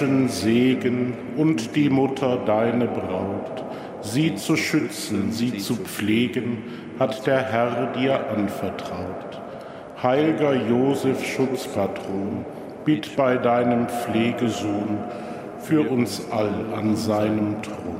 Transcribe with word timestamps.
Menschen 0.00 0.28
Segen 0.28 1.14
und 1.38 1.74
die 1.74 1.88
Mutter 1.88 2.36
deine 2.44 2.86
Braut. 2.86 3.64
Sie 4.02 4.34
zu 4.34 4.54
schützen, 4.54 5.32
sie 5.32 5.56
zu 5.56 5.74
pflegen, 5.74 6.62
hat 6.98 7.26
der 7.26 7.42
Herr 7.42 7.92
dir 7.94 8.28
anvertraut. 8.28 9.40
Heiliger 10.02 10.54
Josef, 10.54 11.24
Schutzpatron, 11.24 12.44
bitt 12.84 13.16
bei 13.16 13.38
deinem 13.38 13.88
Pflegesohn 13.88 14.98
für 15.60 15.88
uns 15.88 16.22
all 16.30 16.52
an 16.76 16.94
seinem 16.94 17.62
Thron. 17.62 17.96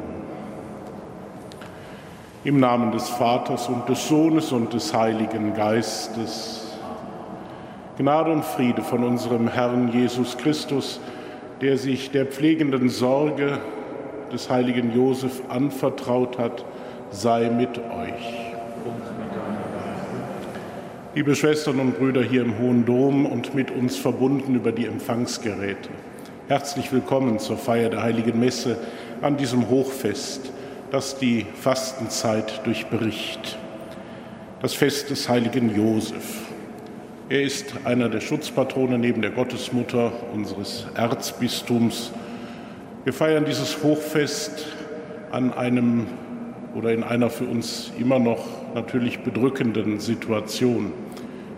Im 2.44 2.60
Namen 2.60 2.92
des 2.92 3.08
Vaters 3.08 3.68
und 3.68 3.88
des 3.88 4.06
Sohnes 4.06 4.52
und 4.52 4.74
des 4.74 4.92
Heiligen 4.92 5.54
Geistes. 5.54 6.76
Gnade 7.96 8.32
und 8.32 8.44
Friede 8.44 8.82
von 8.82 9.02
unserem 9.02 9.48
Herrn 9.48 9.90
Jesus 9.90 10.36
Christus, 10.36 11.00
der 11.60 11.78
sich 11.78 12.10
der 12.10 12.26
pflegenden 12.26 12.88
Sorge 12.88 13.58
des 14.32 14.50
heiligen 14.50 14.94
Josef 14.94 15.42
anvertraut 15.48 16.38
hat, 16.38 16.64
sei 17.10 17.48
mit 17.48 17.78
euch. 17.78 18.46
Liebe 21.14 21.34
Schwestern 21.34 21.80
und 21.80 21.98
Brüder 21.98 22.22
hier 22.22 22.42
im 22.42 22.58
Hohen 22.58 22.84
Dom 22.84 23.24
und 23.24 23.54
mit 23.54 23.70
uns 23.70 23.96
verbunden 23.96 24.54
über 24.54 24.70
die 24.70 24.84
Empfangsgeräte, 24.84 25.88
herzlich 26.48 26.92
willkommen 26.92 27.38
zur 27.38 27.56
Feier 27.56 27.88
der 27.88 28.02
heiligen 28.02 28.38
Messe 28.38 28.76
an 29.22 29.38
diesem 29.38 29.70
Hochfest, 29.70 30.52
das 30.90 31.18
die 31.18 31.46
Fastenzeit 31.58 32.60
durchbricht. 32.66 33.58
Das 34.60 34.74
Fest 34.74 35.08
des 35.08 35.28
heiligen 35.28 35.74
Josef. 35.74 36.55
Er 37.28 37.42
ist 37.42 37.74
einer 37.82 38.08
der 38.08 38.20
Schutzpatrone 38.20 38.98
neben 38.98 39.20
der 39.20 39.32
Gottesmutter 39.32 40.12
unseres 40.32 40.86
Erzbistums. 40.94 42.12
Wir 43.02 43.12
feiern 43.12 43.44
dieses 43.44 43.82
Hochfest 43.82 44.68
an 45.32 45.52
einem 45.52 46.06
oder 46.76 46.92
in 46.92 47.02
einer 47.02 47.28
für 47.28 47.46
uns 47.46 47.90
immer 47.98 48.20
noch 48.20 48.46
natürlich 48.76 49.24
bedrückenden 49.24 49.98
Situation. 49.98 50.92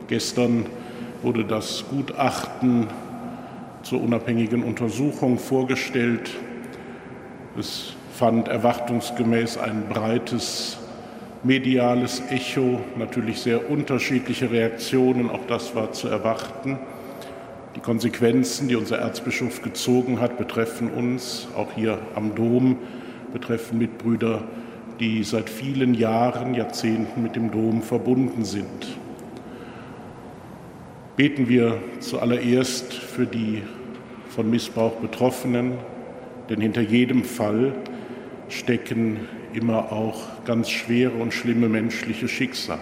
Gestern 0.06 0.64
wurde 1.20 1.44
das 1.44 1.84
Gutachten 1.90 2.86
zur 3.82 4.00
unabhängigen 4.00 4.62
Untersuchung 4.62 5.38
vorgestellt. 5.38 6.30
Es 7.58 7.92
fand 8.14 8.48
erwartungsgemäß 8.48 9.58
ein 9.58 9.82
breites 9.90 10.78
mediales 11.44 12.22
Echo, 12.30 12.80
natürlich 12.96 13.40
sehr 13.40 13.70
unterschiedliche 13.70 14.50
Reaktionen, 14.50 15.30
auch 15.30 15.46
das 15.46 15.74
war 15.74 15.92
zu 15.92 16.08
erwarten. 16.08 16.78
Die 17.76 17.80
Konsequenzen, 17.80 18.68
die 18.68 18.76
unser 18.76 18.98
Erzbischof 18.98 19.62
gezogen 19.62 20.20
hat, 20.20 20.36
betreffen 20.36 20.90
uns, 20.90 21.46
auch 21.56 21.72
hier 21.74 21.98
am 22.14 22.34
Dom, 22.34 22.78
betreffen 23.32 23.78
Mitbrüder, 23.78 24.42
die 24.98 25.22
seit 25.22 25.48
vielen 25.48 25.94
Jahren, 25.94 26.54
Jahrzehnten 26.54 27.22
mit 27.22 27.36
dem 27.36 27.50
Dom 27.50 27.82
verbunden 27.82 28.44
sind. 28.44 28.98
Beten 31.16 31.48
wir 31.48 31.78
zuallererst 32.00 32.94
für 32.94 33.26
die 33.26 33.62
von 34.28 34.50
Missbrauch 34.50 34.96
Betroffenen, 34.96 35.74
denn 36.48 36.60
hinter 36.60 36.80
jedem 36.80 37.22
Fall 37.24 37.74
stecken 38.48 39.20
immer 39.52 39.92
auch 39.92 40.44
ganz 40.44 40.70
schwere 40.70 41.12
und 41.12 41.32
schlimme 41.32 41.68
menschliche 41.68 42.28
Schicksale. 42.28 42.80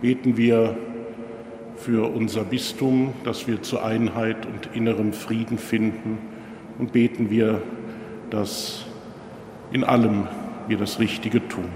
Beten 0.00 0.36
wir 0.36 0.76
für 1.76 2.12
unser 2.14 2.44
Bistum, 2.44 3.12
dass 3.24 3.46
wir 3.46 3.62
zur 3.62 3.84
Einheit 3.84 4.46
und 4.46 4.74
innerem 4.74 5.12
Frieden 5.12 5.58
finden 5.58 6.18
und 6.78 6.92
beten 6.92 7.30
wir, 7.30 7.62
dass 8.30 8.86
in 9.72 9.84
allem 9.84 10.28
wir 10.68 10.78
das 10.78 10.98
Richtige 10.98 11.46
tun. 11.48 11.68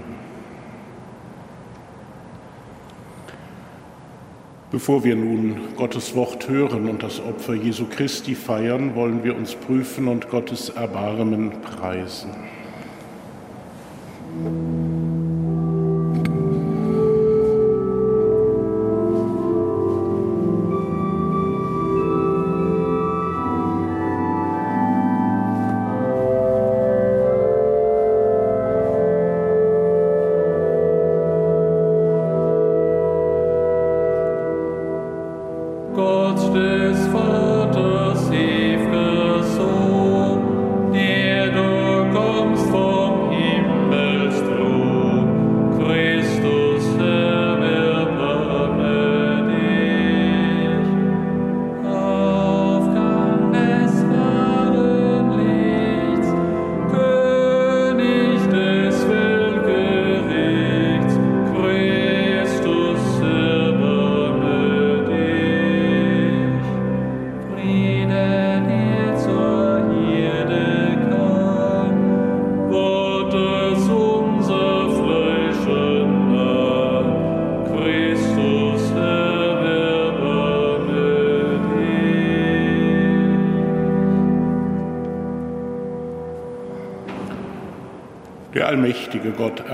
Bevor 4.69 5.03
wir 5.05 5.15
nun 5.15 5.55
Gottes 5.77 6.13
Wort 6.13 6.49
hören 6.49 6.89
und 6.89 7.01
das 7.01 7.21
Opfer 7.21 7.53
Jesu 7.53 7.85
Christi 7.89 8.35
feiern, 8.35 8.95
wollen 8.95 9.23
wir 9.23 9.35
uns 9.35 9.55
prüfen 9.55 10.09
und 10.09 10.29
Gottes 10.29 10.69
Erbarmen 10.69 11.51
preisen. 11.61 12.31
thank 14.43 14.67
you 14.67 14.76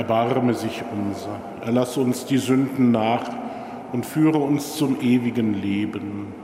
erbarme 0.04 0.54
sich 0.54 0.84
unser. 0.92 1.40
Erlass 1.66 1.96
uns 1.96 2.26
die 2.26 2.38
Sünden 2.38 2.92
nach 2.92 3.24
und 3.94 4.06
führe 4.06 4.38
uns 4.38 4.76
zum 4.76 5.00
ewigen 5.00 5.62
Leben. 5.62 6.43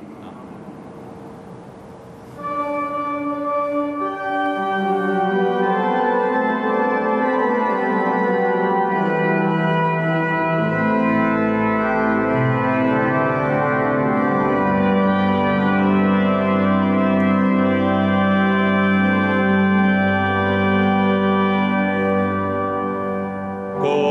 꼭 23.80 24.09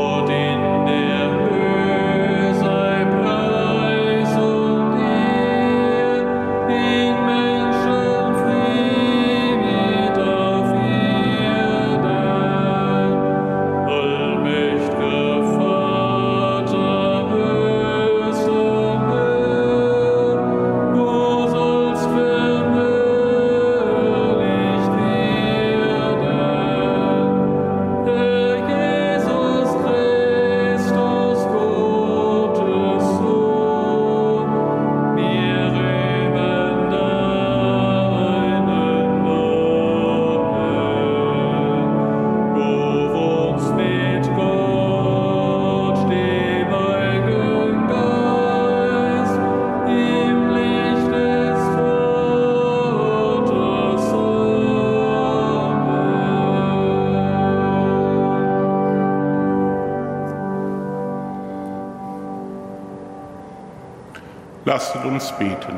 Beten. 65.37 65.77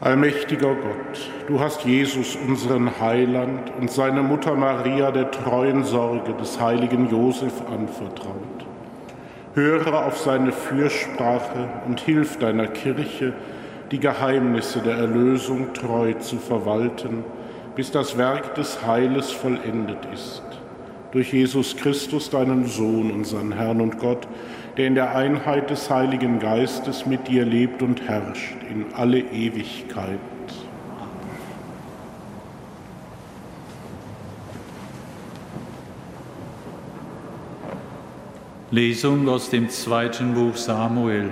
Allmächtiger 0.00 0.74
Gott, 0.74 1.30
du 1.46 1.60
hast 1.60 1.84
Jesus, 1.84 2.34
unseren 2.36 3.00
Heiland, 3.00 3.70
und 3.78 3.90
seine 3.90 4.22
Mutter 4.22 4.54
Maria 4.54 5.10
der 5.10 5.30
treuen 5.30 5.84
Sorge 5.84 6.32
des 6.34 6.58
heiligen 6.58 7.10
Josef 7.10 7.52
anvertraut. 7.70 8.66
Höre 9.54 10.06
auf 10.06 10.18
seine 10.18 10.52
Fürsprache 10.52 11.68
und 11.86 12.00
hilf 12.00 12.38
deiner 12.38 12.68
Kirche, 12.68 13.34
die 13.90 14.00
Geheimnisse 14.00 14.80
der 14.80 14.96
Erlösung 14.96 15.74
treu 15.74 16.14
zu 16.14 16.36
verwalten, 16.36 17.24
bis 17.74 17.90
das 17.90 18.16
Werk 18.16 18.54
des 18.54 18.86
Heiles 18.86 19.30
vollendet 19.32 20.06
ist 20.14 20.49
durch 21.12 21.32
Jesus 21.32 21.76
Christus, 21.76 22.30
deinen 22.30 22.66
Sohn, 22.66 23.10
unseren 23.10 23.52
Herrn 23.52 23.80
und 23.80 23.98
Gott, 23.98 24.26
der 24.76 24.86
in 24.86 24.94
der 24.94 25.14
Einheit 25.14 25.70
des 25.70 25.90
Heiligen 25.90 26.38
Geistes 26.38 27.06
mit 27.06 27.28
dir 27.28 27.44
lebt 27.44 27.82
und 27.82 28.08
herrscht 28.08 28.56
in 28.70 28.86
alle 28.94 29.18
Ewigkeit. 29.18 30.18
Lesung 38.70 39.28
aus 39.28 39.50
dem 39.50 39.68
zweiten 39.68 40.34
Buch 40.34 40.56
Samuel. 40.56 41.30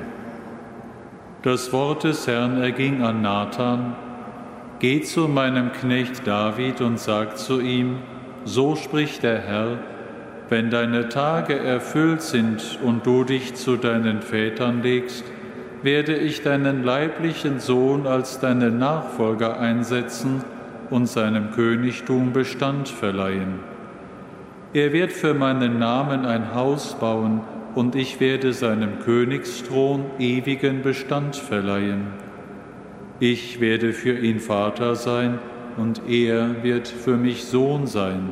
Das 1.43 1.73
Wort 1.73 2.03
des 2.03 2.27
Herrn 2.27 2.61
erging 2.61 3.03
an 3.03 3.23
Nathan, 3.23 3.95
Geh 4.81 5.03
zu 5.03 5.27
meinem 5.27 5.73
Knecht 5.73 6.25
David 6.25 6.81
und 6.81 7.01
sag 7.01 7.37
zu 7.37 7.61
ihm, 7.61 7.99
so 8.49 8.77
spricht 8.77 9.23
der 9.23 9.39
Herr, 9.41 9.79
wenn 10.49 10.71
deine 10.71 11.11
Tage 11.11 11.59
erfüllt 11.59 12.23
sind 12.23 12.79
und 12.83 13.05
du 13.05 13.25
dich 13.25 13.55
zu 13.55 13.77
deinen 13.77 14.23
Vätern 14.23 14.83
legst, 14.83 15.25
werde 15.83 16.17
ich 16.17 16.43
deinen 16.43 16.83
leiblichen 16.83 17.61
Sohn 17.61 18.07
als 18.07 18.41
deinen 18.41 18.79
Nachfolger 18.79 19.61
einsetzen 19.61 20.43
und 20.91 21.07
seinem 21.07 21.51
Königtum 21.51 22.33
Bestand 22.33 22.89
verleihen. 22.89 23.61
Er 24.73 24.93
wird 24.93 25.13
für 25.13 25.35
meinen 25.35 25.79
Namen 25.79 26.25
ein 26.25 26.55
Haus 26.55 26.95
bauen, 26.99 27.43
und 27.75 27.95
ich 27.95 28.19
werde 28.19 28.55
seinem 28.55 28.99
Königsthron 29.01 30.07
ewigen 30.19 30.83
Bestand 30.83 31.37
verleihen. 31.37 32.09
Ich 33.21 33.61
werde 33.61 33.93
für 33.93 34.19
ihn 34.19 34.41
Vater 34.41 34.97
sein, 34.97 35.39
und 35.77 36.03
er 36.09 36.65
wird 36.65 36.89
für 36.89 37.17
mich 37.17 37.45
Sohn 37.45 37.87
sein. 37.87 38.31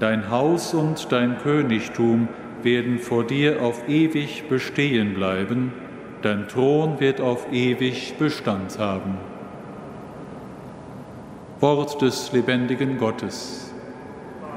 Dein 0.00 0.30
Haus 0.30 0.72
und 0.72 1.12
dein 1.12 1.38
Königtum 1.38 2.28
werden 2.62 2.98
vor 2.98 3.24
dir 3.24 3.62
auf 3.62 3.86
ewig 3.86 4.48
bestehen 4.48 5.12
bleiben, 5.12 5.74
dein 6.22 6.48
Thron 6.48 7.00
wird 7.00 7.20
auf 7.20 7.52
ewig 7.52 8.14
Bestand 8.18 8.78
haben. 8.78 9.18
Wort 11.60 12.00
des 12.00 12.32
lebendigen 12.32 12.96
Gottes. 12.96 13.74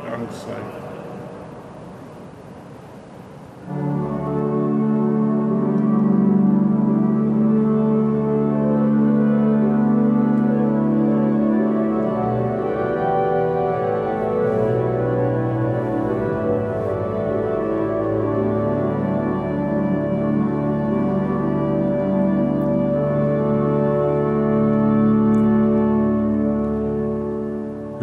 Dank 0.10 0.32
sei. 0.32 0.83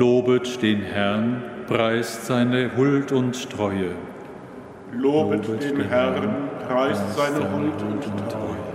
Lobet 0.01 0.63
den 0.63 0.81
Herrn, 0.81 1.43
preist 1.69 2.25
seine 2.25 2.71
Huld 2.75 3.13
und 3.13 3.51
Treue. 3.51 3.91
Lobet, 4.95 5.47
Lobet 5.47 5.63
den, 5.63 5.77
den 5.77 5.89
Herrn, 5.91 6.35
preist 6.67 7.05
seine 7.15 7.45
Huld 7.53 7.83
und 7.83 8.31
Treue. 8.31 8.71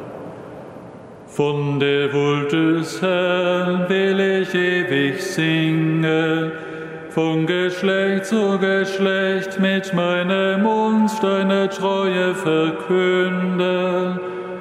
Von 1.26 1.80
der 1.80 2.14
Huld 2.14 2.52
des 2.52 3.02
Herrn 3.02 3.90
will 3.90 4.20
ich 4.20 4.54
ewig 4.54 5.20
singen, 5.20 6.52
von 7.10 7.48
Geschlecht 7.48 8.28
zu 8.28 8.60
Geschlecht 8.60 9.60
mit 9.60 9.96
meinem 9.96 10.62
Mund 10.62 11.10
deine 11.24 11.70
Treue 11.70 12.36
verkünden, 12.36 14.20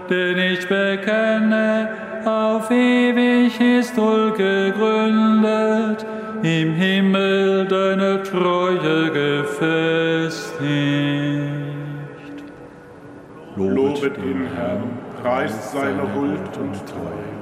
denn 0.09 0.39
ich 0.39 0.67
bekenne, 0.67 1.91
auf 2.25 2.71
ewig 2.71 3.61
ist 3.61 3.99
Huld 3.99 4.37
gegründet 4.37 6.07
im 6.43 6.75
Himmel 6.75 7.67
deine 7.67 8.23
Treue 8.23 9.11
gefestigt. 9.11 10.65
Lobet 13.57 14.17
den 14.17 14.47
Herrn, 14.55 14.83
preist 15.23 15.73
seine 15.73 16.03
Huld 16.15 16.57
und 16.61 16.75
Treue. 16.87 17.35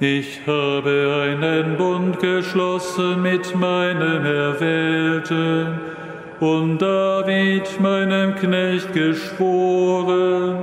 Ich 0.00 0.40
habe 0.46 1.28
einen 1.30 1.76
Bund 1.76 2.18
geschlossen 2.18 3.22
mit 3.22 3.54
meinem 3.54 4.26
Erwählten 4.26 5.78
und 6.40 6.78
David, 6.82 7.80
meinem 7.80 8.34
Knecht, 8.34 8.92
geschworen, 8.92 10.56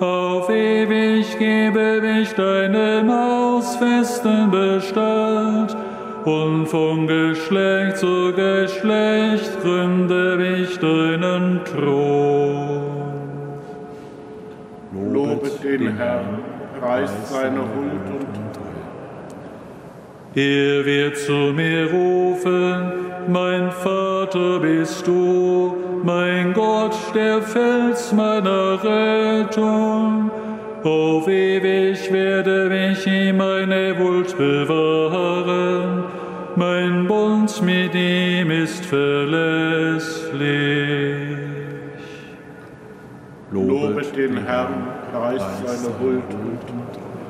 auf 0.00 0.50
ewig 0.50 1.38
gebe 1.38 2.20
ich 2.20 2.34
deinem 2.34 3.10
Haus 3.10 3.76
festen 3.76 4.50
Bestand 4.50 5.74
und 6.24 6.66
von 6.66 7.06
Geschlecht 7.06 7.98
zu 7.98 8.32
Geschlecht 8.32 9.60
gründe 9.62 10.62
ich 10.62 10.78
deinen 10.78 11.60
Thron. 11.64 12.80
Lobet 15.12 15.62
den 15.62 15.96
Herrn, 15.96 16.38
preist 16.80 17.28
seine 17.28 17.58
Huld 17.58 18.08
und 18.08 18.54
Treue. 18.54 18.64
Er 20.34 20.84
wird 20.84 21.16
zu 21.18 21.52
mir 21.52 21.90
rufen, 21.92 22.92
mein 23.28 23.70
Vater 23.70 24.60
bist 24.60 25.06
du, 25.06 25.76
mein 26.02 26.54
Gott, 26.54 26.96
der 27.14 27.42
Fels 27.42 28.12
meiner 28.12 28.82
Rettung. 28.82 30.30
Auf 30.82 31.28
ewig 31.28 32.12
werde 32.12 32.90
ich 32.90 33.06
ihm 33.06 33.38
meine 33.38 33.98
Wut 33.98 34.36
bewahren 34.36 36.03
mein 36.56 37.06
Bund 37.06 37.62
mit 37.62 37.94
ihm 37.94 38.50
ist 38.50 38.84
verlässlich. 38.84 40.14
Lobet 43.50 44.16
den 44.16 44.44
Herrn, 44.44 44.88
preist 45.12 45.46
seine 45.64 45.98
Huld 45.98 46.22
und 46.30 46.58
sei 46.94 47.23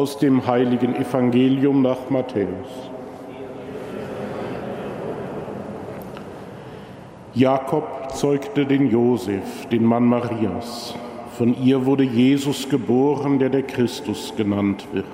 Aus 0.00 0.16
dem 0.16 0.46
heiligen 0.46 0.96
Evangelium 0.96 1.82
nach 1.82 2.08
Matthäus. 2.08 2.48
Jakob 7.34 8.10
zeugte 8.14 8.64
den 8.64 8.90
Josef, 8.90 9.66
den 9.66 9.84
Mann 9.84 10.06
Marias. 10.06 10.94
Von 11.36 11.54
ihr 11.62 11.84
wurde 11.84 12.04
Jesus 12.04 12.66
geboren, 12.70 13.38
der 13.38 13.50
der 13.50 13.62
Christus 13.62 14.32
genannt 14.34 14.88
wird. 14.92 15.04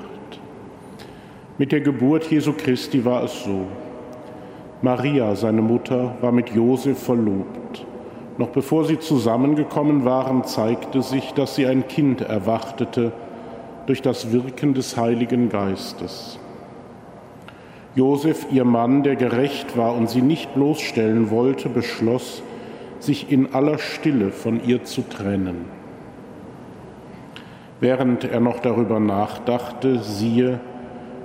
Mit 1.58 1.72
der 1.72 1.80
Geburt 1.80 2.30
Jesu 2.30 2.52
Christi 2.52 3.04
war 3.04 3.24
es 3.24 3.42
so. 3.42 3.62
Maria, 4.82 5.34
seine 5.34 5.62
Mutter, 5.62 6.14
war 6.20 6.30
mit 6.30 6.50
Josef 6.50 7.02
verlobt. 7.02 7.84
Noch 8.38 8.50
bevor 8.50 8.84
sie 8.84 9.00
zusammengekommen 9.00 10.04
waren, 10.04 10.44
zeigte 10.44 11.02
sich, 11.02 11.32
dass 11.32 11.56
sie 11.56 11.66
ein 11.66 11.88
Kind 11.88 12.20
erwartete 12.20 13.10
durch 13.86 14.02
das 14.02 14.32
Wirken 14.32 14.74
des 14.74 14.96
Heiligen 14.96 15.48
Geistes. 15.48 16.38
Josef, 17.94 18.46
ihr 18.50 18.64
Mann, 18.64 19.02
der 19.02 19.16
gerecht 19.16 19.76
war 19.76 19.94
und 19.94 20.10
sie 20.10 20.20
nicht 20.20 20.54
bloßstellen 20.54 21.30
wollte, 21.30 21.68
beschloss, 21.68 22.42
sich 22.98 23.32
in 23.32 23.54
aller 23.54 23.78
Stille 23.78 24.30
von 24.30 24.62
ihr 24.62 24.84
zu 24.84 25.02
trennen. 25.02 25.64
Während 27.80 28.24
er 28.24 28.40
noch 28.40 28.60
darüber 28.60 29.00
nachdachte, 29.00 30.00
siehe, 30.00 30.60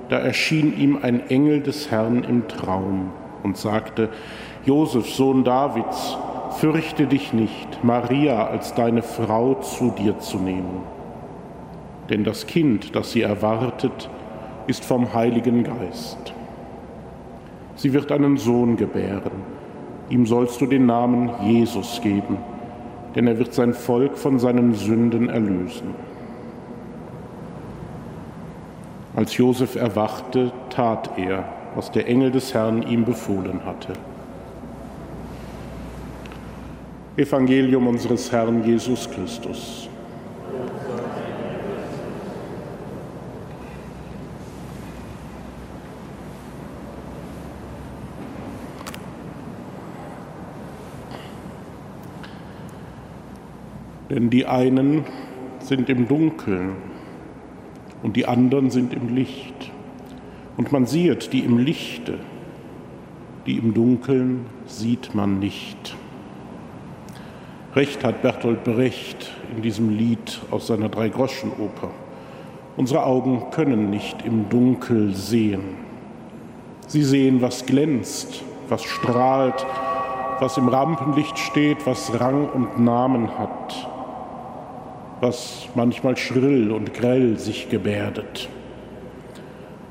da 0.10 0.20
erschien 0.20 0.78
ihm 0.78 1.00
ein 1.02 1.30
Engel 1.30 1.62
des 1.62 1.90
Herrn 1.90 2.24
im 2.24 2.48
Traum 2.48 3.12
und 3.44 3.58
sagte, 3.58 4.10
Josef, 4.66 5.10
Sohn 5.10 5.44
Davids, 5.44 6.18
fürchte 6.60 7.08
dich 7.08 7.34
nicht, 7.34 7.84
Maria 7.84 8.48
als 8.48 8.74
deine 8.74 9.02
Frau 9.02 9.56
zu 9.56 9.92
dir 9.92 10.20
zu 10.20 10.38
nehmen. 10.38 10.84
Denn 12.12 12.26
das 12.26 12.46
Kind, 12.46 12.94
das 12.94 13.14
sie 13.14 13.22
erwartet, 13.22 14.10
ist 14.68 14.84
vom 14.84 15.14
Heiligen 15.14 15.64
Geist. 15.64 16.34
Sie 17.78 17.94
wird 17.94 18.12
einen 18.12 18.36
Sohn 18.36 18.76
gebären. 18.76 19.32
Ihm 20.10 20.26
sollst 20.26 20.60
du 20.60 20.66
den 20.66 20.86
Namen 20.86 21.32
Jesus 21.42 22.02
geben, 22.02 22.38
denn 23.16 23.28
er 23.28 23.40
wird 23.40 23.54
sein 23.54 23.74
Volk 23.74 24.18
von 24.18 24.40
seinen 24.40 24.74
Sünden 24.74 25.30
erlösen. 25.30 25.96
Als 29.16 29.38
Josef 29.38 29.76
erwachte, 29.76 30.52
tat 30.70 31.12
er, 31.18 31.46
was 31.76 31.92
der 31.92 32.10
Engel 32.10 32.32
des 32.32 32.54
Herrn 32.54 32.82
ihm 32.82 33.06
befohlen 33.06 33.66
hatte. 33.66 33.94
Evangelium 37.16 37.88
unseres 37.88 38.30
Herrn 38.34 38.66
Jesus 38.66 39.10
Christus. 39.10 39.91
Denn 54.12 54.30
die 54.30 54.46
einen 54.46 55.06
sind 55.60 55.90
im 55.90 56.06
Dunkeln 56.10 56.74
und 58.04 58.18
die 58.18 58.26
anderen 58.26 58.70
sind 58.70 58.94
im 58.94 59.16
Licht. 59.16 59.72
Und 60.58 60.74
man 60.74 60.86
sieht 60.86 61.32
die 61.32 61.40
im 61.40 61.58
Lichte, 61.58 62.20
die 63.46 63.58
im 63.58 63.74
Dunkeln 63.74 64.48
sieht 64.66 65.16
man 65.16 65.40
nicht. 65.40 65.96
Recht 67.74 68.04
hat 68.04 68.22
Bertolt 68.22 68.66
Brecht 68.66 69.32
in 69.56 69.62
diesem 69.62 69.98
Lied 69.98 70.42
aus 70.52 70.68
seiner 70.68 70.90
Dreigroschenoper. 70.90 71.92
Unsere 72.76 73.06
Augen 73.06 73.46
können 73.52 73.92
nicht 73.92 74.26
im 74.26 74.50
Dunkel 74.50 75.16
sehen. 75.16 75.62
Sie 76.86 77.04
sehen, 77.04 77.42
was 77.42 77.66
glänzt, 77.66 78.44
was 78.68 78.84
strahlt, 78.84 79.66
was 80.42 80.58
im 80.58 80.68
Rampenlicht 80.68 81.40
steht, 81.40 81.86
was 81.86 82.20
Rang 82.20 82.50
und 82.50 82.78
Namen 82.78 83.38
hat 83.38 83.91
was 85.22 85.70
manchmal 85.76 86.18
schrill 86.18 86.72
und 86.72 86.94
grell 86.94 87.38
sich 87.38 87.70
gebärdet. 87.70 88.50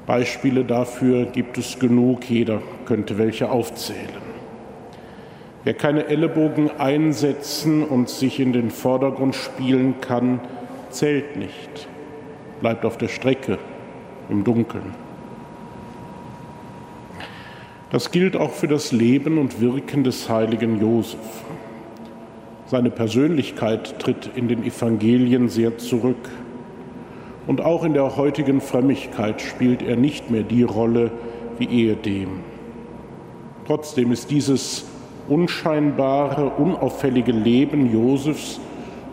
Beispiele 0.07 0.65
dafür 0.65 1.27
gibt 1.27 1.57
es 1.57 1.79
genug, 1.79 2.29
jeder 2.29 2.61
könnte 2.85 3.17
welche 3.17 3.49
aufzählen. 3.49 4.31
Wer 5.63 5.75
keine 5.75 6.07
Ellenbogen 6.07 6.71
einsetzen 6.79 7.85
und 7.85 8.09
sich 8.09 8.41
in 8.41 8.53
den 8.53 8.71
Vordergrund 8.71 9.37
spielen 9.37 10.01
kann, 10.01 10.41
zählt 10.91 11.37
nicht, 11.37 11.87
bleibt 12.61 12.85
auf 12.85 12.99
der 12.99 13.09
Strecke 13.09 13.59
im 14.31 14.43
Dunkeln. 14.43 14.95
Das 17.91 18.11
gilt 18.11 18.37
auch 18.37 18.53
für 18.53 18.69
das 18.69 18.91
Leben 18.91 19.39
und 19.39 19.61
Wirken 19.61 20.03
des 20.03 20.29
heiligen 20.29 20.81
Josef. 20.81 21.19
Seine 22.71 22.93
Persönlichkeit 22.93 23.99
tritt 23.99 24.31
in 24.37 24.47
den 24.47 24.63
Evangelien 24.63 25.49
sehr 25.49 25.79
zurück. 25.79 26.31
Und 27.49 27.61
auch 27.61 27.83
in 27.83 27.95
der 27.95 28.17
heutigen 28.17 28.61
Frömmigkeit 28.61 29.41
spielt 29.41 29.83
er 29.83 29.97
nicht 29.97 30.31
mehr 30.31 30.45
die 30.45 30.63
Rolle 30.63 31.11
wie 31.59 31.65
ehedem. 31.65 32.29
Trotzdem 33.67 34.13
ist 34.13 34.31
dieses 34.31 34.85
unscheinbare, 35.29 36.49
unauffällige 36.49 37.33
Leben 37.33 37.93
Josefs 37.93 38.61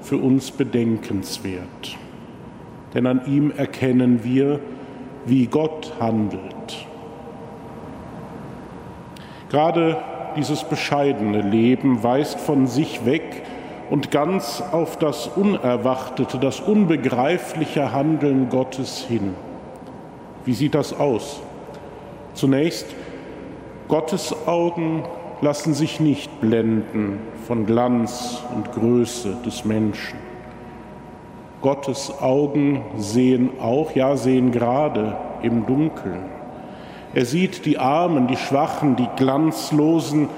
für 0.04 0.18
uns 0.18 0.52
bedenkenswert. 0.52 1.98
Denn 2.94 3.08
an 3.08 3.22
ihm 3.26 3.52
erkennen 3.58 4.24
wir, 4.24 4.60
wie 5.26 5.48
Gott 5.48 5.94
handelt. 6.00 6.86
Gerade 9.50 9.98
dieses 10.38 10.64
bescheidene 10.64 11.42
Leben 11.42 12.04
weist 12.04 12.40
von 12.40 12.68
sich 12.68 13.06
weg 13.06 13.44
und 13.90 14.12
ganz 14.12 14.64
auf 14.72 14.98
das 14.98 15.28
Unerwartete, 15.28 16.38
das 16.38 16.60
unbegreifliche 16.60 17.92
Handeln 17.92 18.50
Gottes 18.50 19.06
hin. 19.08 19.34
Wie 20.46 20.54
sieht 20.54 20.76
das 20.76 20.98
aus? 20.98 21.42
Zunächst, 22.34 22.86
Gottes 23.88 24.36
Augen 24.48 25.04
lassen 25.42 25.74
sich 25.74 26.00
nicht 26.00 26.42
blenden 26.42 27.20
von 27.48 27.66
Glanz 27.66 28.44
und 28.56 28.72
Größe 28.74 29.38
des 29.46 29.66
Menschen. 29.66 30.20
Gottes 31.62 32.14
Augen 32.22 32.84
sehen 32.98 33.52
auch, 33.60 33.96
ja 33.96 34.16
sehen 34.18 34.52
gerade 34.52 35.16
im 35.42 35.66
Dunkeln. 35.66 36.37
Er 37.14 37.26
sieht 37.26 37.66
die 37.66 37.78
Armen, 37.78 38.28
die 38.28 38.38
Schwachen, 38.38 38.96
die 38.96 39.08
Glanzlosen 39.16 40.30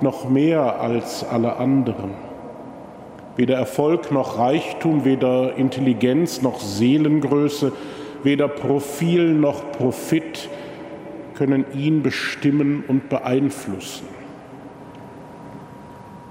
noch 0.00 0.28
mehr 0.28 0.80
als 0.80 1.24
alle 1.24 1.56
anderen. 1.56 2.10
Weder 3.36 3.56
Erfolg 3.56 4.10
noch 4.10 4.38
Reichtum, 4.38 5.04
weder 5.04 5.54
Intelligenz 5.56 6.42
noch 6.42 6.60
Seelengröße, 6.60 7.72
weder 8.22 8.48
Profil 8.48 9.32
noch 9.32 9.72
Profit 9.72 10.48
können 11.34 11.64
ihn 11.72 12.02
bestimmen 12.02 12.84
und 12.88 13.08
beeinflussen. 13.08 14.06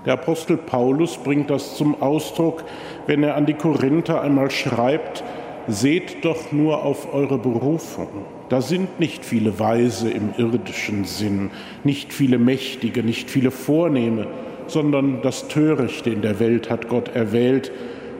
Der 0.05 0.13
Apostel 0.13 0.57
Paulus 0.57 1.17
bringt 1.17 1.49
das 1.49 1.75
zum 1.75 2.01
Ausdruck, 2.01 2.63
wenn 3.07 3.23
er 3.23 3.35
an 3.35 3.45
die 3.45 3.53
Korinther 3.53 4.21
einmal 4.21 4.51
schreibt, 4.51 5.23
seht 5.67 6.23
doch 6.23 6.51
nur 6.51 6.83
auf 6.83 7.13
eure 7.13 7.37
Berufung. 7.37 8.07
Da 8.49 8.61
sind 8.61 8.99
nicht 8.99 9.25
viele 9.25 9.59
Weise 9.59 10.09
im 10.09 10.29
irdischen 10.37 11.03
Sinn, 11.03 11.51
nicht 11.83 12.13
viele 12.13 12.37
Mächtige, 12.37 13.03
nicht 13.03 13.29
viele 13.29 13.51
Vornehme, 13.51 14.27
sondern 14.67 15.21
das 15.21 15.47
Törichte 15.47 16.09
in 16.09 16.21
der 16.21 16.39
Welt 16.39 16.69
hat 16.69 16.87
Gott 16.87 17.13
erwählt, 17.13 17.71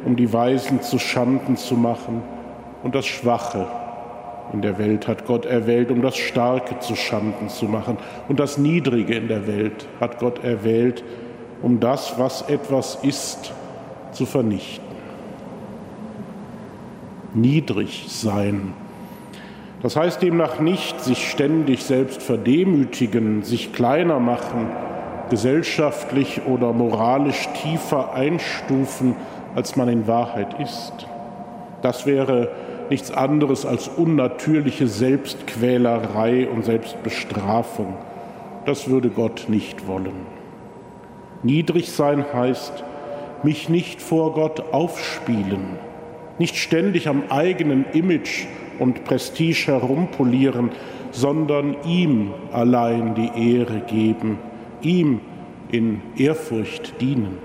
um 0.05 0.15
die 0.15 0.31
Weisen 0.31 0.81
zu 0.81 0.99
Schanden 0.99 1.55
zu 1.55 1.75
machen, 1.75 2.21
und 2.83 2.93
das 2.93 3.05
Schwache 3.05 3.67
in 4.53 4.61
der 4.61 4.77
Welt 4.77 5.07
hat 5.07 5.25
Gott 5.25 5.45
erwählt, 5.45 5.91
um 5.91 6.01
das 6.01 6.15
Starke 6.15 6.79
zu 6.79 6.95
Schanden 6.95 7.49
zu 7.49 7.65
machen, 7.65 7.97
und 8.27 8.39
das 8.39 8.57
Niedrige 8.57 9.15
in 9.15 9.27
der 9.27 9.47
Welt 9.47 9.87
hat 9.99 10.19
Gott 10.19 10.43
erwählt, 10.43 11.03
um 11.61 11.79
das, 11.79 12.19
was 12.19 12.43
etwas 12.43 12.99
ist, 13.01 13.53
zu 14.11 14.25
vernichten 14.25 14.87
niedrig 17.37 18.05
sein. 18.07 18.73
Das 19.81 19.95
heißt 19.95 20.21
demnach 20.21 20.59
nicht, 20.59 20.99
sich 21.01 21.29
ständig 21.29 21.83
selbst 21.83 22.23
verdemütigen, 22.23 23.43
sich 23.43 23.73
kleiner 23.73 24.19
machen, 24.19 24.69
gesellschaftlich 25.29 26.41
oder 26.47 26.73
moralisch 26.73 27.47
tiefer 27.61 28.13
einstufen, 28.13 29.15
als 29.55 29.75
man 29.75 29.87
in 29.89 30.07
Wahrheit 30.07 30.59
ist. 30.59 31.07
Das 31.81 32.05
wäre 32.05 32.49
nichts 32.89 33.11
anderes 33.11 33.65
als 33.65 33.87
unnatürliche 33.87 34.87
Selbstquälerei 34.87 36.47
und 36.47 36.65
Selbstbestrafung. 36.65 37.93
Das 38.65 38.89
würde 38.89 39.09
Gott 39.09 39.45
nicht 39.47 39.87
wollen. 39.87 40.25
Niedrig 41.43 41.91
sein 41.91 42.25
heißt, 42.33 42.83
mich 43.43 43.69
nicht 43.69 44.01
vor 44.01 44.33
Gott 44.33 44.73
aufspielen, 44.73 45.77
nicht 46.39 46.55
ständig 46.55 47.07
am 47.07 47.23
eigenen 47.29 47.85
Image 47.93 48.47
und 48.79 49.03
Prestige 49.03 49.67
herumpolieren, 49.67 50.71
sondern 51.11 51.75
ihm 51.83 52.31
allein 52.51 53.15
die 53.15 53.55
Ehre 53.55 53.79
geben, 53.81 54.37
ihm 54.81 55.21
in 55.71 56.01
Ehrfurcht 56.15 56.99
dienen. 57.01 57.37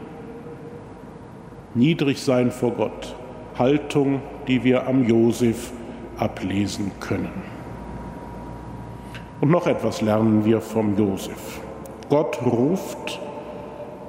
Niedrig 1.75 2.21
sein 2.21 2.51
vor 2.51 2.73
Gott, 2.73 3.15
Haltung, 3.59 4.21
die 4.47 4.63
wir 4.63 4.87
am 4.87 5.05
Josef 5.05 5.73
ablesen 6.17 6.93
können. 7.01 7.53
Und 9.41 9.51
noch 9.51 9.67
etwas 9.67 10.03
lernen 10.03 10.45
wir 10.45 10.61
vom 10.61 10.97
Josef. 10.97 11.61
Gott 12.09 12.39
ruft 12.45 13.21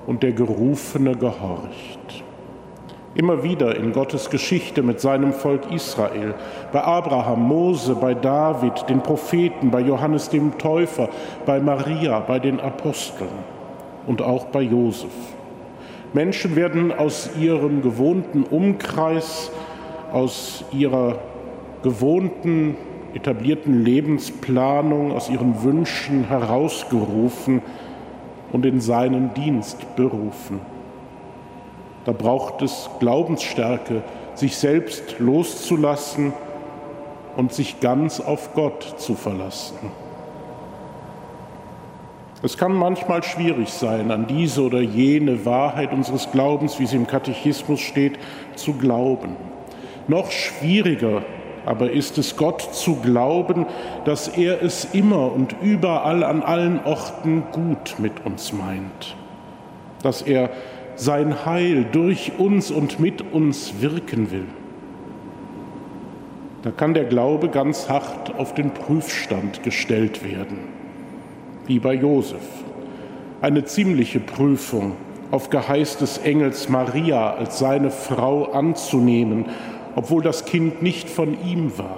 und 0.06 0.22
der 0.22 0.34
Gerufene 0.34 1.16
gehorcht. 1.16 1.93
Immer 3.16 3.44
wieder 3.44 3.76
in 3.76 3.94
Gottes 3.94 4.32
Geschichte 4.32 4.82
mit 4.82 5.00
seinem 5.00 5.34
Volk 5.34 5.72
Israel, 5.72 6.34
bei 6.72 6.84
Abraham, 6.84 7.44
Mose, 7.44 7.96
bei 7.96 8.16
David, 8.16 8.90
den 8.90 9.02
Propheten, 9.02 9.70
bei 9.70 9.82
Johannes 9.82 10.30
dem 10.30 10.58
Täufer, 10.58 11.10
bei 11.46 11.60
Maria, 11.60 12.20
bei 12.22 12.40
den 12.40 12.60
Aposteln 12.60 13.30
und 14.08 14.24
auch 14.24 14.46
bei 14.46 14.62
Josef. 14.62 15.12
Menschen 16.14 16.56
werden 16.56 16.92
aus 16.92 17.30
ihrem 17.40 17.84
gewohnten 17.84 18.44
Umkreis, 18.44 19.52
aus 20.12 20.66
ihrer 20.72 21.20
gewohnten, 21.84 22.76
etablierten 23.14 23.84
Lebensplanung, 23.84 25.12
aus 25.12 25.30
ihren 25.30 25.64
Wünschen 25.64 26.24
herausgerufen 26.24 27.62
und 28.52 28.66
in 28.66 28.82
seinen 28.82 29.36
Dienst 29.36 29.96
berufen. 29.96 30.73
Da 32.06 32.12
braucht 32.12 32.62
es 32.62 32.90
Glaubensstärke, 33.00 34.04
sich 34.36 34.58
selbst 34.58 35.20
loszulassen 35.20 36.34
und 37.38 37.54
sich 37.54 37.80
ganz 37.80 38.20
auf 38.20 38.54
Gott 38.54 38.96
zu 38.98 39.16
verlassen. 39.16 39.78
Es 42.42 42.58
kann 42.58 42.74
manchmal 42.74 43.24
schwierig 43.24 43.70
sein, 43.70 44.12
an 44.12 44.28
diese 44.28 44.64
oder 44.64 44.82
jene 44.82 45.46
Wahrheit 45.46 45.94
unseres 45.94 46.30
Glaubens, 46.32 46.78
wie 46.80 46.86
sie 46.86 46.98
im 46.98 47.08
Katechismus 47.08 47.80
steht, 47.80 48.20
zu 48.56 48.74
glauben. 48.74 49.38
Noch 50.08 50.30
schwieriger 50.30 51.22
aber 51.66 51.92
ist 51.92 52.18
es 52.18 52.36
Gott 52.36 52.62
zu 52.62 52.98
glauben, 52.98 53.66
dass 54.06 54.28
er 54.28 54.62
es 54.62 54.86
immer 54.94 55.32
und 55.32 55.56
überall 55.62 56.24
an 56.24 56.44
allen 56.44 56.84
Orten 56.84 57.44
gut 57.52 57.96
mit 58.00 58.26
uns 58.26 58.52
meint, 58.54 59.16
dass 60.02 60.22
er 60.22 60.50
sein 60.96 61.46
Heil 61.46 61.86
durch 61.92 62.34
uns 62.38 62.72
und 62.72 63.00
mit 63.00 63.34
uns 63.34 63.82
wirken 63.82 64.32
will. 64.32 64.46
Da 66.64 66.72
kann 66.72 66.94
der 66.94 67.06
Glaube 67.06 67.50
ganz 67.50 67.90
hart 67.90 68.36
auf 68.36 68.54
den 68.54 68.72
Prüfstand 68.72 69.64
gestellt 69.64 70.24
werden, 70.24 70.60
wie 71.68 71.80
bei 71.80 71.94
Josef. 71.94 72.48
Eine 73.42 73.66
ziemliche 73.66 74.22
Prüfung 74.22 74.94
auf 75.30 75.50
Geheiß 75.50 75.98
des 75.98 76.20
Engels 76.20 76.70
Maria 76.70 77.34
als 77.34 77.60
seine 77.60 77.92
Frau 77.92 78.46
anzunehmen, 78.52 79.48
obwohl 79.96 80.22
das 80.22 80.46
Kind 80.46 80.82
nicht 80.82 81.10
von 81.10 81.36
ihm 81.46 81.78
war. 81.78 81.98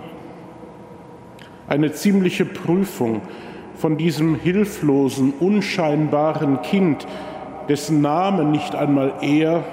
Eine 1.68 1.92
ziemliche 1.92 2.46
Prüfung 2.46 3.22
von 3.76 3.98
diesem 3.98 4.36
hilflosen, 4.36 5.34
unscheinbaren 5.40 6.62
Kind, 6.62 7.06
dessen 7.70 8.02
Name 8.02 8.44
nicht 8.44 8.76
einmal 8.76 9.14
er, 9.22 9.64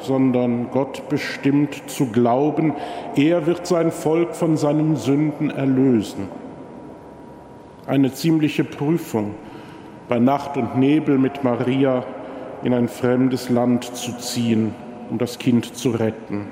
sondern 0.00 0.70
Gott 0.70 1.08
bestimmt 1.08 1.88
zu 1.88 2.06
glauben, 2.06 2.74
er 3.16 3.46
wird 3.46 3.66
sein 3.66 3.90
Volk 3.90 4.34
von 4.34 4.56
seinen 4.56 4.96
Sünden 4.96 5.50
erlösen. 5.50 6.28
Eine 7.86 8.12
ziemliche 8.12 8.64
Prüfung, 8.64 9.34
bei 10.08 10.18
Nacht 10.18 10.56
und 10.56 10.78
Nebel 10.78 11.18
mit 11.18 11.44
Maria 11.44 12.04
in 12.62 12.74
ein 12.74 12.88
fremdes 12.88 13.50
Land 13.50 13.84
zu 13.84 14.16
ziehen, 14.18 14.74
um 15.10 15.18
das 15.18 15.38
Kind 15.38 15.76
zu 15.76 15.90
retten. 15.90 16.46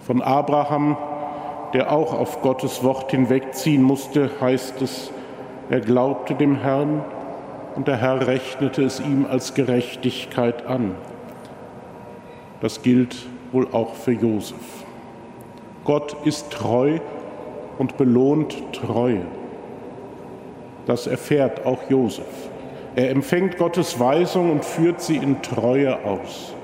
Von 0.00 0.22
Abraham, 0.22 0.96
der 1.72 1.92
auch 1.92 2.18
auf 2.18 2.42
Gottes 2.42 2.82
Wort 2.84 3.10
hinwegziehen 3.10 3.82
musste, 3.82 4.30
heißt 4.40 4.80
es, 4.82 5.10
er 5.68 5.80
glaubte 5.80 6.34
dem 6.34 6.56
Herrn 6.56 7.04
und 7.76 7.86
der 7.86 7.98
Herr 7.98 8.26
rechnete 8.26 8.82
es 8.82 9.00
ihm 9.00 9.26
als 9.30 9.52
Gerechtigkeit 9.54 10.66
an. 10.66 10.94
Das 12.62 12.82
gilt 12.82 13.16
wohl 13.52 13.68
auch 13.70 13.94
für 13.94 14.12
Josef. 14.12 14.56
Gott 15.84 16.16
ist 16.24 16.50
treu 16.50 16.98
und 17.78 17.98
belohnt 17.98 18.56
Treue. 18.72 19.20
Das 20.86 21.06
erfährt 21.06 21.66
auch 21.66 21.90
Josef. 21.90 22.24
Er 22.96 23.10
empfängt 23.10 23.58
Gottes 23.58 24.00
Weisung 24.00 24.50
und 24.50 24.64
führt 24.64 25.02
sie 25.02 25.16
in 25.16 25.42
Treue 25.42 26.02
aus. 26.04 26.54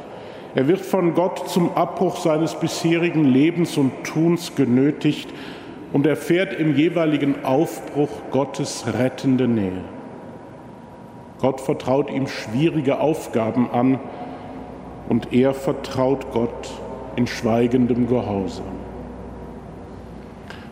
Er 0.55 0.67
wird 0.67 0.81
von 0.81 1.15
Gott 1.15 1.49
zum 1.49 1.75
Abbruch 1.75 2.17
seines 2.17 2.55
bisherigen 2.55 3.25
Lebens 3.25 3.77
und 3.77 3.93
Tuns 4.05 4.55
genötigt 4.55 5.29
und 5.93 6.07
erfährt 6.07 6.55
im 6.59 6.75
jeweiligen 6.75 7.45
Aufbruch 7.45 8.11
Gottes 8.31 8.85
rettende 8.99 9.47
Nähe. 9.47 9.83
Gott 11.43 11.61
vertraut 11.61 12.09
ihm 12.09 12.29
schwierige 12.29 13.01
Aufgaben 13.01 13.69
an 13.73 13.99
und 15.09 15.33
er 15.33 15.55
vertraut 15.55 16.31
Gott 16.33 16.71
in 17.17 17.27
schweigendem 17.27 18.07
Gehorsam. 18.07 18.65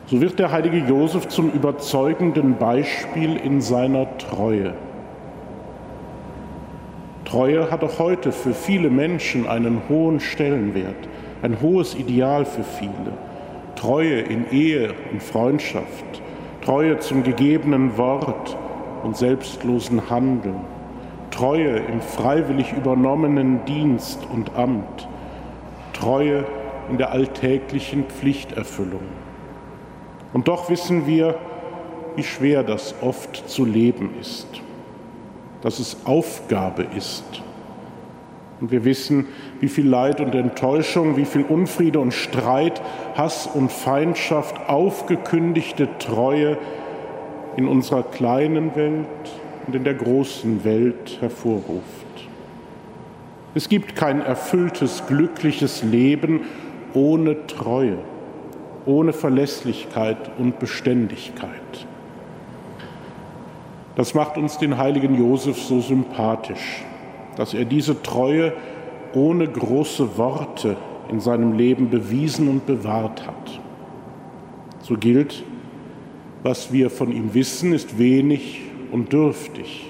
So 0.07 0.21
wird 0.21 0.39
der 0.39 0.53
heilige 0.53 0.79
Josef 0.79 1.27
zum 1.27 1.51
überzeugenden 1.51 2.57
Beispiel 2.57 3.37
in 3.37 3.61
seiner 3.61 4.17
Treue. 4.19 4.75
Treue 7.25 7.69
hat 7.69 7.83
auch 7.83 7.99
heute 7.99 8.31
für 8.31 8.55
viele 8.55 8.91
Menschen 8.91 9.49
einen 9.49 9.83
hohen 9.89 10.21
Stellenwert, 10.21 11.09
ein 11.43 11.61
hohes 11.61 11.97
Ideal 11.97 12.45
für 12.45 12.63
viele. 12.63 13.13
Treue 13.75 14.21
in 14.21 14.49
Ehe 14.53 14.95
und 15.11 15.21
Freundschaft, 15.21 16.23
Treue 16.65 17.01
zum 17.01 17.25
gegebenen 17.25 17.99
Wort, 17.99 18.57
und 19.03 19.17
selbstlosen 19.17 20.11
Handeln, 20.11 20.61
Treue 21.31 21.77
im 21.77 22.01
freiwillig 22.01 22.73
übernommenen 22.73 23.65
Dienst 23.65 24.27
und 24.33 24.55
Amt, 24.57 25.09
Treue 25.93 26.45
in 26.91 26.99
der 26.99 27.13
alltäglichen 27.13 28.05
Pflichterfüllung. 28.05 29.03
Und 30.33 30.49
doch 30.49 30.71
wissen 30.71 31.07
wir, 31.07 31.37
wie 32.17 32.23
schwer 32.23 32.63
das 32.63 32.95
oft 33.01 33.49
zu 33.49 33.65
leben 33.65 34.11
ist, 34.21 34.49
dass 35.63 35.79
es 35.79 35.97
Aufgabe 36.05 36.87
ist. 36.97 37.43
Und 38.61 38.71
wir 38.71 38.85
wissen, 38.85 39.27
wie 39.61 39.69
viel 39.69 39.89
Leid 39.89 40.21
und 40.21 40.35
Enttäuschung, 40.35 41.17
wie 41.17 41.25
viel 41.25 41.43
Unfriede 41.43 41.99
und 41.99 42.13
Streit, 42.13 42.83
Hass 43.17 43.47
und 43.47 43.73
Feindschaft, 43.73 44.69
aufgekündigte 44.69 45.89
Treue 45.99 46.59
in 47.57 47.67
unserer 47.67 48.03
kleinen 48.03 48.75
Welt 48.77 49.07
und 49.67 49.77
in 49.77 49.85
der 49.85 49.95
großen 49.95 50.65
Welt 50.65 51.19
hervorruft. 51.21 52.07
Es 53.55 53.69
gibt 53.69 53.97
kein 53.97 54.21
erfülltes, 54.21 55.05
glückliches 55.07 55.83
Leben 55.83 56.43
ohne 56.95 57.47
Treue, 57.47 57.99
ohne 58.87 59.13
Verlässlichkeit 59.13 60.31
und 60.39 60.59
Beständigkeit. 60.59 61.87
Das 63.97 64.15
macht 64.15 64.37
uns 64.37 64.59
den 64.59 64.79
heiligen 64.79 65.19
Josef 65.19 65.61
so 65.61 65.81
sympathisch, 65.81 66.85
dass 67.37 67.55
er 67.55 67.65
diese 67.65 68.03
Treue 68.03 68.53
ohne 69.15 69.49
große 69.49 70.17
Worte 70.17 70.77
in 71.11 71.21
seinem 71.21 71.55
Leben 71.55 71.91
bewiesen 71.91 72.49
und 72.49 72.67
bewahrt 72.67 73.27
hat. 73.27 73.61
So 74.83 74.97
gilt, 74.97 75.43
was 76.43 76.73
wir 76.73 76.91
von 76.91 77.13
ihm 77.13 77.35
wissen, 77.35 77.73
ist 77.73 77.99
wenig 77.99 78.63
und 78.91 79.13
dürftig. 79.13 79.87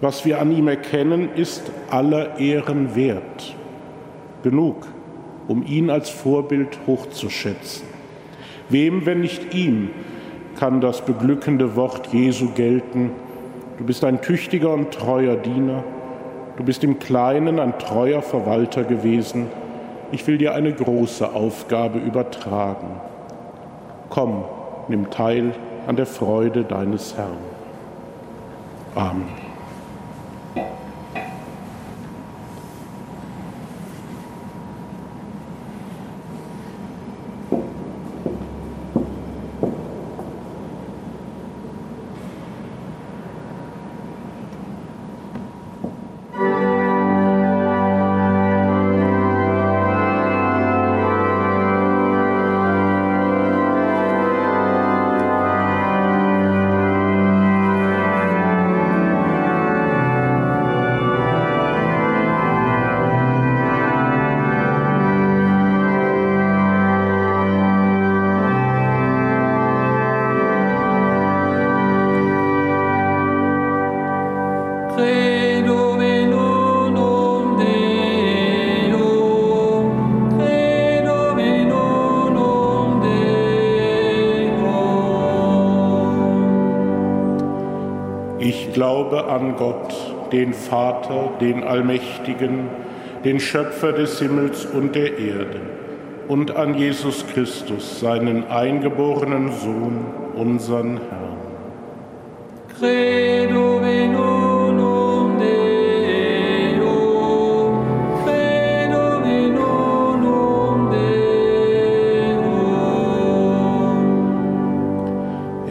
Was 0.00 0.24
wir 0.24 0.40
an 0.40 0.50
ihm 0.50 0.68
erkennen, 0.68 1.30
ist 1.36 1.70
aller 1.90 2.38
Ehren 2.38 2.94
wert. 2.96 3.54
Genug, 4.42 4.86
um 5.48 5.64
ihn 5.64 5.90
als 5.90 6.10
Vorbild 6.10 6.78
hochzuschätzen. 6.86 7.86
Wem, 8.68 9.06
wenn 9.06 9.20
nicht 9.20 9.54
ihm, 9.54 9.90
kann 10.58 10.80
das 10.80 11.04
beglückende 11.04 11.76
Wort 11.76 12.12
Jesu 12.12 12.50
gelten? 12.54 13.10
Du 13.78 13.84
bist 13.84 14.04
ein 14.04 14.20
tüchtiger 14.20 14.72
und 14.72 14.90
treuer 14.90 15.36
Diener. 15.36 15.84
Du 16.56 16.64
bist 16.64 16.84
im 16.84 16.98
Kleinen 16.98 17.58
ein 17.58 17.78
treuer 17.78 18.22
Verwalter 18.22 18.84
gewesen. 18.84 19.46
Ich 20.10 20.26
will 20.26 20.36
dir 20.36 20.54
eine 20.54 20.72
große 20.72 21.32
Aufgabe 21.32 21.98
übertragen. 21.98 23.00
Komm, 24.10 24.44
nimm 24.88 25.10
teil 25.10 25.54
an 25.86 25.96
der 25.96 26.06
Freude 26.06 26.64
deines 26.64 27.16
Herrn. 27.16 27.38
Amen. 28.94 29.41
Glaube 89.12 89.30
an 89.30 89.56
Gott, 89.56 89.94
den 90.32 90.54
Vater, 90.54 91.32
den 91.38 91.64
Allmächtigen, 91.64 92.70
den 93.24 93.40
Schöpfer 93.40 93.92
des 93.92 94.18
Himmels 94.18 94.64
und 94.64 94.94
der 94.94 95.18
Erde, 95.18 95.60
und 96.28 96.56
an 96.56 96.74
Jesus 96.74 97.26
Christus, 97.26 98.00
seinen 98.00 98.48
eingeborenen 98.48 99.52
Sohn, 99.52 100.06
unseren 100.34 100.98
Herrn. 101.10 101.36
Credo 102.78 103.80
in 103.80 104.14
unum 104.14 105.38
Deum, 105.38 106.72
credo 108.24 109.20
in 109.24 109.58
unum 109.58 110.90
Deum. 110.90 111.26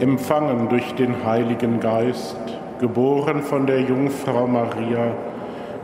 Empfangen 0.00 0.68
durch 0.68 0.94
den 0.94 1.24
Heiligen 1.24 1.80
Geist, 1.80 2.36
geboren 2.82 3.42
von 3.42 3.64
der 3.64 3.80
Jungfrau 3.80 4.48
Maria, 4.48 5.14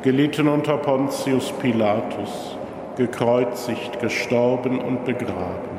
gelitten 0.02 0.48
unter 0.48 0.78
Pontius 0.78 1.52
Pilatus, 1.52 2.58
gekreuzigt, 2.96 4.00
gestorben 4.00 4.80
und 4.80 5.04
begraben. 5.04 5.78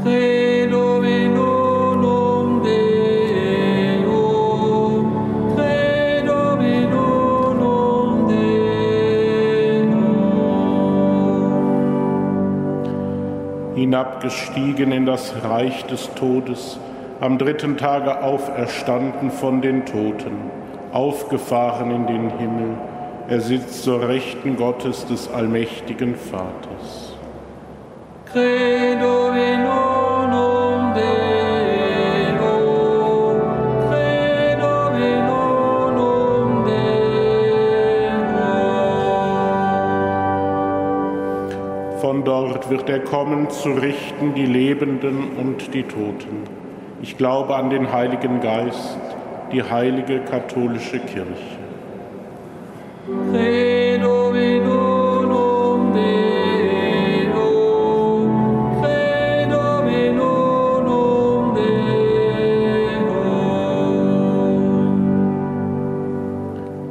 Credo 0.00 1.02
in 1.02 1.36
unum 1.36 2.62
Deum, 2.62 4.06
credo 5.56 6.52
in 6.60 6.92
unum 6.92 8.28
Deum. 8.28 9.74
Hinabgestiegen 13.74 14.92
in 14.92 15.06
das 15.06 15.34
Reich 15.42 15.84
des 15.86 16.08
Todes, 16.14 16.78
am 17.22 17.38
dritten 17.38 17.76
Tage 17.76 18.20
auferstanden 18.20 19.30
von 19.30 19.62
den 19.62 19.86
Toten, 19.86 20.50
aufgefahren 20.92 21.92
in 21.92 22.06
den 22.08 22.30
Himmel, 22.36 22.76
er 23.28 23.40
sitzt 23.40 23.84
zur 23.84 24.08
Rechten 24.08 24.56
Gottes 24.56 25.06
des 25.06 25.30
allmächtigen 25.32 26.16
Vaters. 26.16 27.14
Credo 28.32 29.28
in 29.30 29.60
unum 29.60 30.94
Deum, 30.94 32.38
credo 33.88 34.88
in 34.96 35.28
unum 35.30 36.64
Deum. 36.64 36.80
Von 42.00 42.24
dort 42.24 42.68
wird 42.68 42.88
er 42.90 42.98
kommen, 42.98 43.48
zu 43.48 43.68
richten 43.70 44.34
die 44.34 44.46
Lebenden 44.46 45.36
und 45.36 45.72
die 45.72 45.84
Toten. 45.84 46.61
Ich 47.02 47.18
glaube 47.18 47.56
an 47.56 47.68
den 47.68 47.92
Heiligen 47.92 48.40
Geist, 48.40 48.96
die 49.50 49.60
heilige 49.60 50.20
katholische 50.20 51.00
Kirche. 51.00 51.58
Unum 53.08 53.32
Deum, 53.32 54.68
unum 60.78 61.54
Deum. 61.54 61.72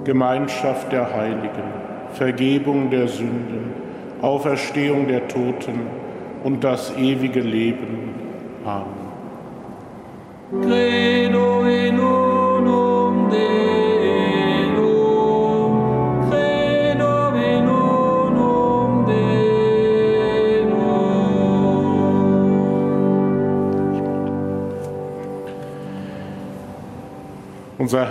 Gemeinschaft 0.03 0.91
der 0.91 1.13
Heiligen, 1.15 1.71
Vergebung 2.11 2.89
der 2.89 3.07
Sünden, 3.07 3.73
Auferstehung 4.21 5.07
der 5.07 5.29
Toten 5.29 5.87
und 6.43 6.65
das 6.65 6.93
ewige 6.97 7.39
Leben. 7.39 8.13
Amen. 8.65 9.00
Unser 10.51 10.67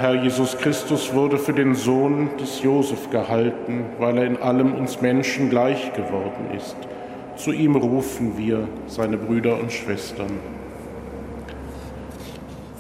Herr 0.01 0.15
Jesus 0.15 0.57
Christus 0.57 1.13
wurde 1.13 1.37
für 1.37 1.53
den 1.53 1.75
Sohn 1.75 2.31
des 2.41 2.63
Josef 2.63 3.11
gehalten, 3.11 3.85
weil 3.99 4.17
er 4.17 4.25
in 4.25 4.39
allem 4.39 4.75
uns 4.75 5.03
Menschen 5.03 5.51
gleich 5.51 5.93
geworden 5.93 6.47
ist. 6.57 6.77
Zu 7.37 7.53
ihm 7.53 7.77
rufen 7.77 8.39
wir, 8.39 8.67
seine 8.87 9.19
Brüder 9.19 9.61
und 9.61 9.73
Schwestern. 9.73 10.60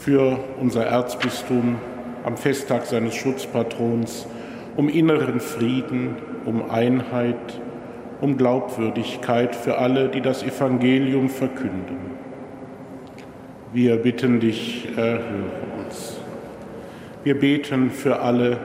Für 0.00 0.38
unser 0.58 0.86
Erzbistum 0.86 1.76
am 2.24 2.38
Festtag 2.38 2.86
seines 2.86 3.14
Schutzpatrons, 3.14 4.26
um 4.74 4.88
inneren 4.88 5.40
Frieden, 5.40 6.16
um 6.46 6.70
Einheit, 6.70 7.60
um 8.22 8.38
Glaubwürdigkeit 8.38 9.54
für 9.54 9.76
alle, 9.76 10.08
die 10.08 10.22
das 10.22 10.42
Evangelium 10.42 11.28
verkünden. 11.28 11.98
Wir 13.74 13.96
bitten 13.96 14.40
dich, 14.40 14.88
erhöre 14.96 15.20
uns. 15.84 16.16
Wir 17.22 17.38
beten 17.38 17.90
für 17.90 18.20
alle, 18.20 18.56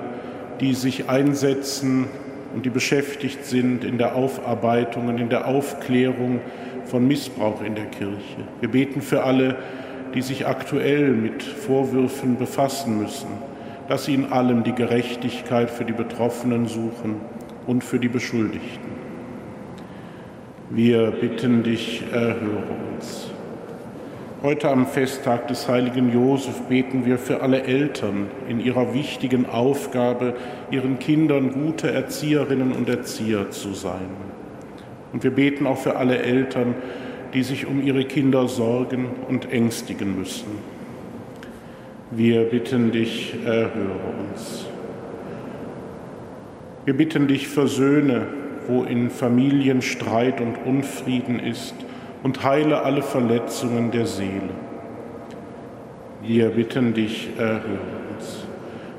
die 0.62 0.74
sich 0.74 1.10
einsetzen 1.10 2.06
und 2.54 2.65
die 2.65 2.69
beschäftigt 2.69 3.43
sind 3.43 3.84
in 3.84 3.98
der 3.98 4.15
Aufarbeitung 4.15 5.10
und 5.10 5.17
in 5.17 5.28
der 5.28 5.48
Aufklärung 5.50 6.39
von 6.86 7.06
Missbrauch 7.06 7.62
in 7.62 7.76
der 7.76 7.88
Kirche. 7.88 8.38
Wir 8.62 8.71
beten 8.71 9.02
für 9.02 9.26
alle, 9.26 9.50
die 9.50 9.85
sich 10.21 10.47
aktuell 10.47 11.10
mit 11.10 11.43
Vorwürfen 11.43 12.38
befassen 12.38 12.99
müssen, 12.99 13.28
dass 13.88 14.06
sie 14.06 14.13
in 14.13 14.32
allem 14.32 14.63
die 14.63 14.73
Gerechtigkeit 14.73 15.69
für 15.69 15.86
die 15.86 15.93
Betroffenen 15.93 16.67
suchen 16.67 17.21
und 17.67 17.84
für 17.84 17.99
die 17.99 18.08
Beschuldigten. 18.08 18.95
Wir 20.69 21.12
bitten 21.12 21.63
dich, 21.63 22.04
erhöre 22.12 22.63
uns. 22.93 23.30
Heute 24.41 24.69
am 24.69 24.86
Festtag 24.86 25.47
des 25.47 25.67
heiligen 25.67 26.12
Josef 26.13 26.62
beten 26.69 27.06
wir 27.06 27.17
für 27.17 27.41
alle 27.41 27.63
Eltern 27.63 28.28
in 28.47 28.60
ihrer 28.60 28.93
wichtigen 28.93 29.47
Aufgabe, 29.47 30.36
ihren 30.71 30.99
Kindern 30.99 31.51
gute 31.51 31.91
Erzieherinnen 31.91 32.71
und 32.71 32.89
Erzieher 32.89 33.49
zu 33.49 33.73
sein. 33.73 34.08
Und 35.13 35.23
wir 35.23 35.32
beten 35.32 35.65
auch 35.65 35.78
für 35.78 35.95
alle 35.95 36.19
Eltern, 36.19 36.75
die 37.36 37.43
sich 37.43 37.67
um 37.67 37.86
ihre 37.86 38.06
Kinder 38.06 38.48
sorgen 38.48 39.08
und 39.28 39.52
ängstigen 39.52 40.17
müssen. 40.17 40.48
Wir 42.10 42.45
bitten 42.45 42.91
dich, 42.91 43.36
erhöre 43.45 44.00
uns. 44.32 44.65
Wir 46.86 46.95
bitten 46.95 47.28
dich, 47.28 47.50
versöhne, 47.50 48.28
wo 48.67 48.84
in 48.84 49.10
Familien 49.10 49.82
Streit 49.82 50.39
und 50.39 50.56
Unfrieden 50.65 51.39
ist, 51.39 51.76
und 52.24 52.43
heile 52.43 52.84
alle 52.84 53.04
Verletzungen 53.04 53.91
der 53.91 54.08
Seele. 54.08 54.50
Wir 56.24 56.50
bitten 56.50 56.93
dich, 56.93 57.30
erhöre 57.38 57.80
uns. 58.15 58.45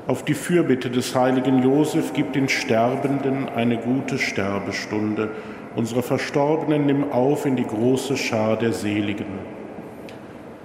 Auf 0.05 0.23
die 0.23 0.35
Fürbitte 0.35 0.89
des 0.89 1.15
heiligen 1.15 1.63
Josef 1.63 2.13
gib 2.13 2.33
den 2.33 2.47
Sterbenden 2.47 3.49
eine 3.49 3.77
gute 3.77 4.17
Sterbestunde. 4.17 5.29
Unsere 5.77 6.01
Verstorbenen 6.01 6.87
nimm 6.87 7.11
auf 7.11 7.45
in 7.45 7.55
die 7.55 7.63
große 7.63 8.17
Schar 8.17 8.57
der 8.57 8.73
Seligen. 8.73 9.27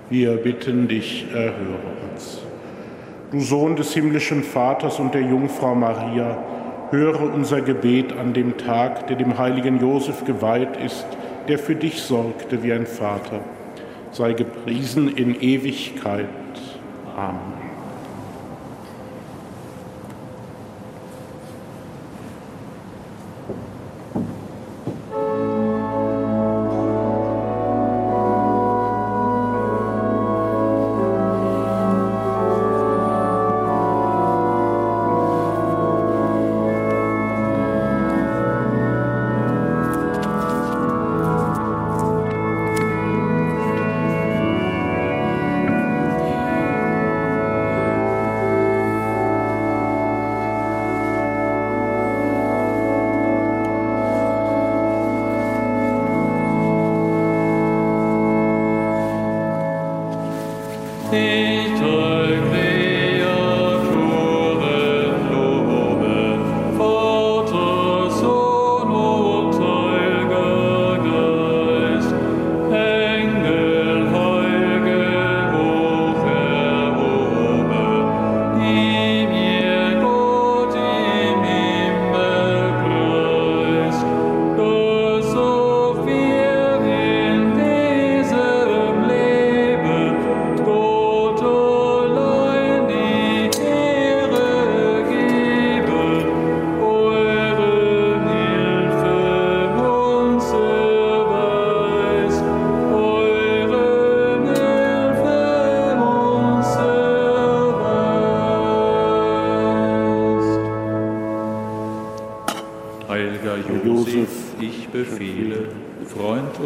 Wir 0.08 0.38
bitten 0.38 0.88
dich, 0.88 1.26
erhöre 1.30 1.92
uns. 2.10 2.40
Du 3.30 3.40
Sohn 3.40 3.76
des 3.76 3.92
himmlischen 3.92 4.42
Vaters 4.42 4.98
und 4.98 5.12
der 5.12 5.20
Jungfrau 5.20 5.74
Maria, 5.74 6.38
höre 6.90 7.20
unser 7.34 7.60
Gebet 7.60 8.14
an 8.14 8.32
dem 8.32 8.56
Tag, 8.56 9.06
der 9.08 9.16
dem 9.16 9.36
heiligen 9.36 9.80
Josef 9.80 10.24
geweiht 10.24 10.78
ist, 10.78 11.06
der 11.46 11.58
für 11.58 11.74
dich 11.74 12.00
sorgte 12.00 12.62
wie 12.62 12.72
ein 12.72 12.86
Vater. 12.86 13.40
Sei 14.12 14.32
gepriesen 14.32 15.14
in 15.14 15.38
Ewigkeit. 15.38 16.26
Amen. 17.14 17.71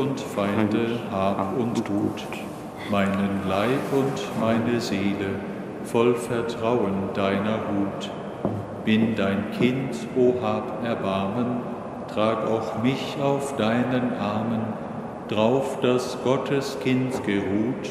Und 0.07 0.21
Feinde, 0.21 0.99
Hab 1.11 1.59
und 1.59 1.85
Gut, 1.85 2.23
meinen 2.91 3.41
Leib 3.49 3.93
und 3.93 4.41
meine 4.41 4.81
Seele, 4.81 5.41
voll 5.85 6.15
Vertrauen 6.15 7.11
deiner 7.15 7.59
Hut. 7.69 8.11
Bin 8.85 9.17
dein 9.17 9.51
Kind, 9.59 9.97
o 10.17 10.35
hab 10.43 10.85
Erbarmen, 10.85 11.61
trag 12.13 12.47
auch 12.49 12.83
mich 12.83 13.17
auf 13.21 13.57
deinen 13.57 14.15
Armen, 14.21 14.63
drauf 15.29 15.79
das 15.83 16.17
Gotteskind 16.23 17.25
geruht, 17.25 17.91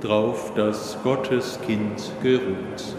drauf 0.00 0.52
das 0.56 0.98
Gotteskind 1.04 2.10
geruht. 2.22 2.96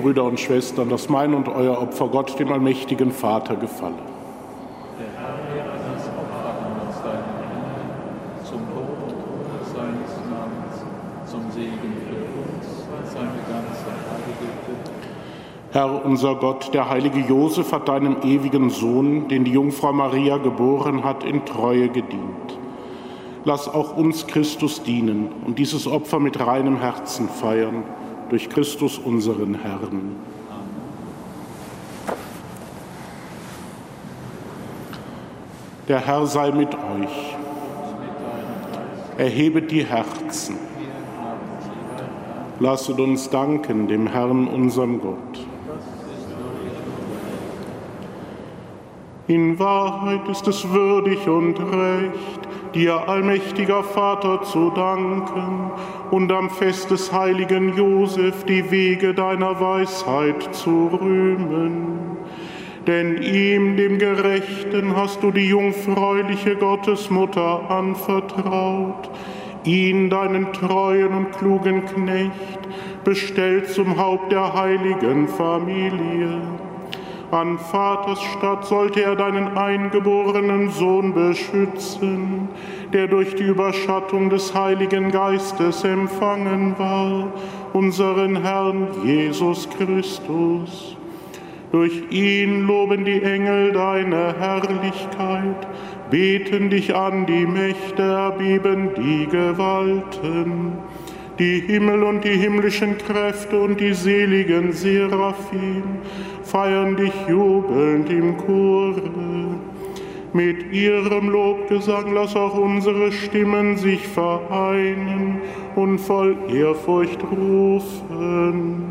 Brüder 0.00 0.24
und 0.24 0.40
Schwestern, 0.40 0.88
dass 0.88 1.08
mein 1.08 1.34
und 1.34 1.48
euer 1.48 1.80
Opfer 1.80 2.08
Gott, 2.08 2.38
dem 2.38 2.50
allmächtigen 2.50 3.12
Vater, 3.12 3.56
gefalle. 3.56 3.94
Herr 15.72 16.04
unser 16.04 16.34
Gott, 16.34 16.74
der 16.74 16.90
heilige 16.90 17.20
Josef 17.20 17.70
hat 17.70 17.88
deinem 17.88 18.16
ewigen 18.24 18.70
Sohn, 18.70 19.28
den 19.28 19.44
die 19.44 19.52
Jungfrau 19.52 19.92
Maria 19.92 20.38
geboren 20.38 21.04
hat, 21.04 21.22
in 21.22 21.44
Treue 21.44 21.88
gedient. 21.88 22.58
Lass 23.44 23.68
auch 23.68 23.96
uns 23.96 24.26
Christus 24.26 24.82
dienen 24.82 25.28
und 25.46 25.60
dieses 25.60 25.86
Opfer 25.86 26.18
mit 26.18 26.44
reinem 26.44 26.80
Herzen 26.80 27.28
feiern 27.28 27.84
durch 28.30 28.48
Christus 28.48 28.96
unseren 28.96 29.56
Herrn. 29.56 30.16
Der 35.88 36.06
Herr 36.06 36.24
sei 36.26 36.52
mit 36.52 36.72
euch. 36.72 37.36
Erhebet 39.18 39.70
die 39.72 39.84
Herzen. 39.84 40.56
Lasset 42.60 43.00
uns 43.00 43.28
danken 43.28 43.88
dem 43.88 44.06
Herrn, 44.06 44.46
unserem 44.46 45.00
Gott. 45.00 45.46
In 49.26 49.58
Wahrheit 49.58 50.28
ist 50.28 50.46
es 50.46 50.68
würdig 50.70 51.26
und 51.28 51.58
recht, 51.58 52.40
dir, 52.74 53.08
allmächtiger 53.08 53.82
Vater, 53.82 54.42
zu 54.42 54.70
danken 54.70 55.70
und 56.10 56.32
am 56.32 56.50
Fest 56.50 56.90
des 56.90 57.12
heiligen 57.12 57.76
Josef 57.76 58.44
die 58.44 58.70
Wege 58.70 59.14
deiner 59.14 59.60
Weisheit 59.60 60.54
zu 60.54 60.88
rühmen. 60.88 62.16
Denn 62.86 63.22
ihm, 63.22 63.76
dem 63.76 63.98
Gerechten, 63.98 64.96
hast 64.96 65.22
du 65.22 65.30
die 65.30 65.48
jungfräuliche 65.48 66.56
Gottesmutter 66.56 67.70
anvertraut, 67.70 69.10
ihn, 69.64 70.10
deinen 70.10 70.52
treuen 70.52 71.12
und 71.12 71.32
klugen 71.32 71.84
Knecht, 71.84 72.60
bestellt 73.04 73.68
zum 73.68 73.98
Haupt 73.98 74.32
der 74.32 74.54
heiligen 74.54 75.28
Familie 75.28 76.40
an 77.30 77.58
Vaters 77.58 78.20
Stadt 78.22 78.64
sollte 78.64 79.02
er 79.02 79.14
deinen 79.14 79.56
eingeborenen 79.56 80.70
Sohn 80.70 81.14
beschützen, 81.14 82.48
der 82.92 83.06
durch 83.06 83.36
die 83.36 83.44
Überschattung 83.44 84.30
des 84.30 84.54
Heiligen 84.54 85.10
Geistes 85.10 85.84
empfangen 85.84 86.74
war, 86.78 87.32
unseren 87.72 88.42
Herrn 88.42 88.88
Jesus 89.04 89.68
Christus. 89.70 90.96
Durch 91.70 92.02
ihn 92.10 92.66
loben 92.66 93.04
die 93.04 93.22
Engel 93.22 93.72
deine 93.72 94.34
Herrlichkeit, 94.36 95.68
beten 96.10 96.68
dich 96.68 96.96
an 96.96 97.26
die 97.26 97.46
Mächte, 97.46 98.02
erbeben 98.02 98.90
die 98.96 99.26
Gewalten 99.26 100.72
die 101.40 101.60
Himmel 101.60 102.02
und 102.02 102.22
die 102.22 102.36
himmlischen 102.36 102.98
Kräfte 102.98 103.58
und 103.58 103.80
die 103.80 103.94
seligen 103.94 104.72
Seraphim 104.72 105.82
feiern 106.50 106.96
dich 106.96 107.12
jubelnd 107.28 108.10
im 108.10 108.36
Chore. 108.36 109.02
Mit 110.32 110.72
ihrem 110.72 111.28
Lobgesang 111.28 112.12
lass 112.12 112.34
auch 112.34 112.56
unsere 112.56 113.12
Stimmen 113.12 113.76
sich 113.76 114.06
vereinen 114.06 115.40
und 115.76 115.98
voll 115.98 116.36
Ehrfurcht 116.48 117.20
rufen. 117.22 118.90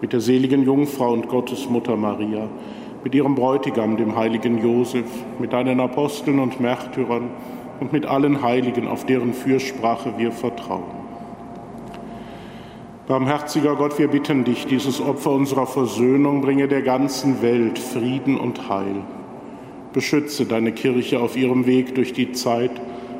mit 0.00 0.12
der 0.12 0.20
seligen 0.20 0.64
Jungfrau 0.64 1.12
und 1.12 1.28
Gottesmutter 1.28 1.96
Maria, 1.96 2.48
mit 3.04 3.14
ihrem 3.14 3.34
Bräutigam, 3.34 3.96
dem 3.96 4.16
heiligen 4.16 4.58
Josef, 4.62 5.06
mit 5.38 5.52
deinen 5.52 5.80
Aposteln 5.80 6.38
und 6.38 6.60
Märtyrern 6.60 7.30
und 7.80 7.92
mit 7.92 8.06
allen 8.06 8.42
Heiligen, 8.42 8.88
auf 8.88 9.06
deren 9.06 9.32
Fürsprache 9.32 10.14
wir 10.16 10.32
vertrauen. 10.32 10.98
Barmherziger 13.06 13.74
Gott, 13.74 13.98
wir 13.98 14.08
bitten 14.08 14.44
dich, 14.44 14.66
dieses 14.66 15.00
Opfer 15.00 15.30
unserer 15.30 15.66
Versöhnung 15.66 16.42
bringe 16.42 16.68
der 16.68 16.82
ganzen 16.82 17.40
Welt 17.40 17.78
Frieden 17.78 18.38
und 18.38 18.68
Heil. 18.68 18.96
Beschütze 19.94 20.44
deine 20.44 20.72
Kirche 20.72 21.18
auf 21.18 21.34
ihrem 21.34 21.64
Weg 21.64 21.94
durch 21.94 22.12
die 22.12 22.32
Zeit 22.32 22.72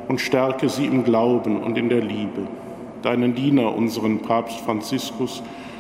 und 0.09 0.21
stärke 0.21 0.69
sie 0.69 0.85
im 0.85 1.05
Glauben 1.05 1.63
und 1.63 1.79
in 1.79 1.89
der 1.89 2.03
Liebe. 2.03 2.47
Deinen 3.01 3.35
Diener, 3.35 3.75
unseren 3.75 4.19
Papst 4.19 4.61
Franziskus, 4.61 5.43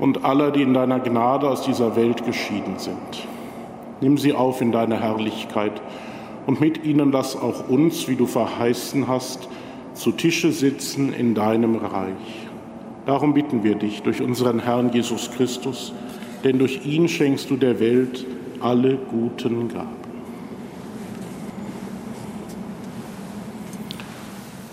und 0.00 0.24
aller, 0.24 0.50
die 0.50 0.62
in 0.62 0.74
deiner 0.74 0.98
Gnade 0.98 1.48
aus 1.48 1.62
dieser 1.62 1.94
Welt 1.94 2.24
geschieden 2.24 2.78
sind. 2.78 3.28
Nimm 4.00 4.16
sie 4.16 4.32
auf 4.32 4.60
in 4.60 4.72
deine 4.72 4.98
Herrlichkeit 4.98 5.80
und 6.46 6.60
mit 6.60 6.84
ihnen 6.84 7.12
lass 7.12 7.36
auch 7.36 7.68
uns, 7.68 8.08
wie 8.08 8.16
du 8.16 8.26
verheißen 8.26 9.06
hast, 9.06 9.48
zu 9.94 10.12
Tische 10.12 10.52
sitzen 10.52 11.12
in 11.12 11.34
deinem 11.34 11.76
Reich. 11.76 12.48
Darum 13.04 13.34
bitten 13.34 13.62
wir 13.62 13.74
dich 13.74 14.02
durch 14.02 14.22
unseren 14.22 14.60
Herrn 14.60 14.90
Jesus 14.92 15.30
Christus, 15.30 15.92
denn 16.44 16.58
durch 16.58 16.86
ihn 16.86 17.08
schenkst 17.08 17.50
du 17.50 17.56
der 17.56 17.78
Welt 17.80 18.24
alle 18.60 18.96
guten 18.96 19.68
Gaben. 19.68 20.00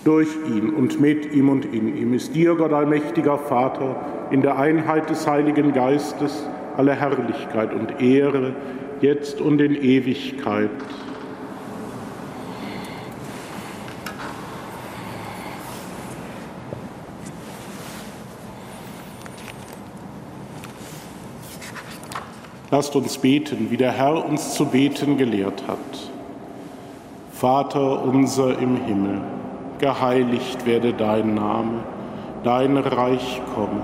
Durch 0.05 0.29
ihn 0.47 0.69
und 0.69 1.01
mit 1.01 1.33
ihm 1.33 1.49
und 1.49 1.65
in 1.65 1.97
ihm 1.97 2.13
ist 2.13 2.33
dir, 2.33 2.55
Gott 2.55 2.71
allmächtiger 2.71 3.37
Vater, 3.37 3.97
in 4.31 4.41
der 4.41 4.57
Einheit 4.57 5.09
des 5.09 5.27
Heiligen 5.27 5.73
Geistes 5.73 6.47
alle 6.75 6.93
Herrlichkeit 6.93 7.73
und 7.73 8.01
Ehre, 8.01 8.53
jetzt 9.01 9.41
und 9.41 9.61
in 9.61 9.75
Ewigkeit. 9.75 10.69
Lasst 22.69 22.95
uns 22.97 23.17
beten, 23.17 23.71
wie 23.71 23.77
der 23.77 23.93
Herr 23.93 24.25
uns 24.25 24.53
zu 24.53 24.65
beten 24.65 25.17
gelehrt 25.17 25.63
hat. 25.67 25.77
Vater 27.31 28.03
unser 28.03 28.59
im 28.59 28.75
Himmel 28.75 29.21
geheiligt 29.79 30.65
werde 30.65 30.93
dein 30.93 31.35
Name, 31.35 31.83
dein 32.43 32.77
Reich 32.77 33.41
komme, 33.55 33.83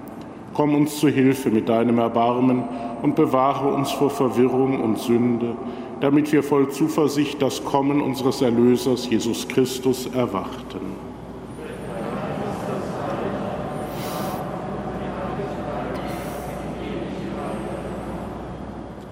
Komm 0.53 0.75
uns 0.75 0.99
zu 0.99 1.07
Hilfe 1.07 1.49
mit 1.49 1.69
deinem 1.69 1.99
Erbarmen 1.99 2.63
und 3.01 3.15
bewahre 3.15 3.73
uns 3.73 3.91
vor 3.91 4.09
Verwirrung 4.09 4.81
und 4.81 4.99
Sünde, 4.99 5.55
damit 6.01 6.31
wir 6.33 6.43
voll 6.43 6.69
Zuversicht 6.69 7.41
das 7.41 7.63
Kommen 7.63 8.01
unseres 8.01 8.41
Erlösers 8.41 9.09
Jesus 9.09 9.47
Christus 9.47 10.07
erwarten. 10.07 11.11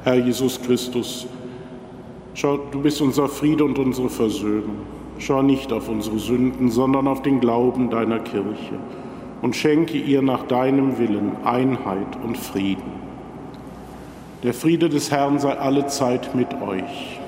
Herr 0.03 0.15
Jesus 0.15 0.59
Christus, 0.61 1.27
schau, 2.33 2.57
du 2.71 2.81
bist 2.81 3.01
unser 3.01 3.29
Friede 3.29 3.63
und 3.63 3.77
unsere 3.77 4.09
Versöhnung. 4.09 4.77
Schau 5.19 5.41
nicht 5.41 5.71
auf 5.71 5.87
unsere 5.87 6.17
Sünden, 6.17 6.71
sondern 6.71 7.07
auf 7.07 7.21
den 7.21 7.39
Glauben 7.39 7.89
deiner 7.89 8.19
Kirche 8.19 8.79
und 9.41 9.55
schenke 9.55 9.97
ihr 9.97 10.21
nach 10.21 10.47
deinem 10.47 10.97
Willen 10.97 11.31
Einheit 11.43 12.17
und 12.23 12.37
Frieden. 12.37 12.99
Der 14.43 14.53
Friede 14.53 14.89
des 14.89 15.11
Herrn 15.11 15.39
sei 15.39 15.57
alle 15.57 15.87
Zeit 15.87 16.33
mit 16.35 16.53
euch. 16.61 17.18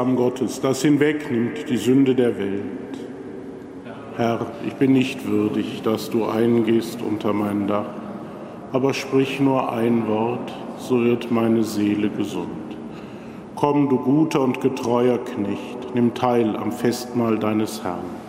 Lamm 0.00 0.16
Gottes, 0.16 0.62
das 0.62 0.80
hinwegnimmt 0.80 1.68
die 1.68 1.76
Sünde 1.76 2.14
der 2.14 2.38
Welt. 2.38 2.62
Herr, 4.16 4.46
ich 4.66 4.72
bin 4.76 4.94
nicht 4.94 5.28
würdig, 5.28 5.82
dass 5.82 6.08
du 6.08 6.24
eingehst 6.24 7.02
unter 7.02 7.34
mein 7.34 7.66
Dach, 7.66 7.84
aber 8.72 8.94
sprich 8.94 9.40
nur 9.40 9.70
ein 9.70 10.08
Wort, 10.08 10.54
so 10.78 11.04
wird 11.04 11.30
meine 11.30 11.64
Seele 11.64 12.08
gesund. 12.08 12.48
Komm, 13.56 13.90
du 13.90 13.98
guter 13.98 14.40
und 14.40 14.62
getreuer 14.62 15.18
Knecht, 15.18 15.94
nimm 15.94 16.14
teil 16.14 16.56
am 16.56 16.72
Festmahl 16.72 17.38
deines 17.38 17.84
Herrn. 17.84 18.19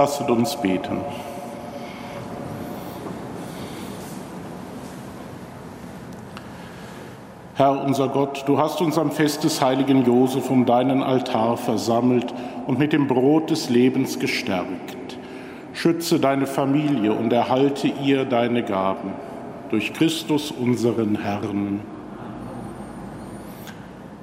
Lasset 0.00 0.30
uns 0.30 0.56
beten. 0.56 0.96
Herr 7.54 7.84
unser 7.84 8.08
Gott, 8.08 8.44
du 8.46 8.56
hast 8.56 8.80
uns 8.80 8.96
am 8.96 9.10
Fest 9.10 9.44
des 9.44 9.60
heiligen 9.60 10.06
Josef 10.06 10.48
um 10.48 10.64
deinen 10.64 11.02
Altar 11.02 11.58
versammelt 11.58 12.32
und 12.66 12.78
mit 12.78 12.94
dem 12.94 13.08
Brot 13.08 13.50
des 13.50 13.68
Lebens 13.68 14.18
gestärkt. 14.18 15.18
Schütze 15.74 16.18
deine 16.18 16.46
Familie 16.46 17.12
und 17.12 17.30
erhalte 17.30 17.88
ihr 18.02 18.24
deine 18.24 18.62
Gaben. 18.62 19.12
Durch 19.68 19.92
Christus 19.92 20.50
unseren 20.50 21.20
Herrn. 21.20 21.80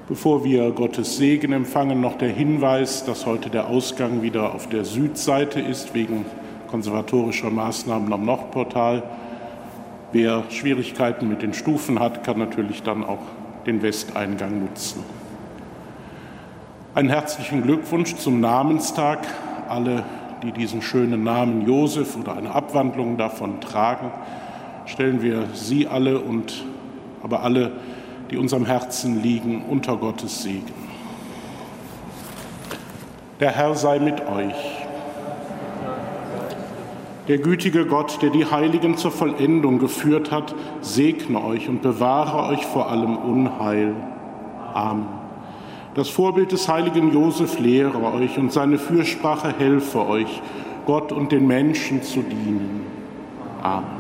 Bevor 0.08 0.46
wir 0.46 0.72
Gottes 0.72 1.18
Segen 1.18 1.52
empfangen, 1.52 2.00
noch 2.00 2.18
der 2.18 2.30
Hinweis, 2.30 3.04
dass 3.04 3.26
heute 3.26 3.50
der 3.50 3.68
Ausgang 3.68 4.22
wieder 4.22 4.54
auf 4.54 4.70
der 4.70 4.86
Südseite 4.86 5.60
ist, 5.60 5.94
wegen 5.94 6.26
konservatorischer 6.70 7.50
Maßnahmen 7.50 8.14
am 8.14 8.24
Nordportal. 8.24 9.04
Wer 10.14 10.46
Schwierigkeiten 10.50 11.28
mit 11.28 11.42
den 11.42 11.54
Stufen 11.54 12.00
hat, 12.00 12.24
kann 12.24 12.40
natürlich 12.40 12.84
dann 12.84 13.04
auch 13.04 13.20
den 13.66 13.82
Westeingang 13.82 14.62
nutzen. 14.62 15.04
Einen 16.96 17.10
herzlichen 17.10 17.64
Glückwunsch 17.64 18.16
zum 18.16 18.40
Namenstag. 18.40 19.28
Alle, 19.68 20.06
die 20.42 20.54
diesen 20.54 20.82
schönen 20.82 21.26
Namen 21.26 21.68
Josef 21.68 22.16
oder 22.16 22.38
eine 22.38 22.56
Abwandlung 22.56 23.18
davon 23.18 23.60
tragen, 23.60 24.10
stellen 24.86 25.22
wir 25.22 25.48
Sie 25.54 25.86
alle 25.86 26.20
und 26.22 26.64
aber 27.22 27.44
alle, 27.44 27.74
die 28.30 28.38
unserem 28.38 28.66
Herzen 28.66 29.22
liegen, 29.22 29.64
unter 29.70 29.98
Gottes 29.98 30.44
Segen. 30.44 30.74
Der 33.40 33.52
Herr 33.52 33.76
sei 33.76 34.00
mit 34.00 34.22
euch. 34.28 34.78
Der 37.28 37.40
gütige 37.40 37.86
Gott, 37.86 38.22
der 38.22 38.30
die 38.30 38.46
Heiligen 38.46 38.98
zur 38.98 39.12
Vollendung 39.12 39.80
geführt 39.80 40.32
hat, 40.32 40.56
segne 40.82 41.44
euch 41.44 41.68
und 41.68 41.82
bewahre 41.82 42.54
euch 42.54 42.66
vor 42.66 42.90
allem 42.90 43.18
Unheil. 43.18 43.94
Amen. 44.74 45.08
Das 45.94 46.10
Vorbild 46.10 46.52
des 46.52 46.70
heiligen 46.70 47.12
Josef 47.12 47.60
lehre 47.60 48.02
euch 48.14 48.38
und 48.38 48.54
seine 48.54 48.78
Fürsprache 48.78 49.54
helfe 49.58 50.08
euch, 50.08 50.42
Gott 50.86 51.12
und 51.12 51.32
den 51.32 51.48
Menschen 51.48 52.04
zu 52.04 52.22
dienen. 52.22 52.86
Amen. 53.62 53.97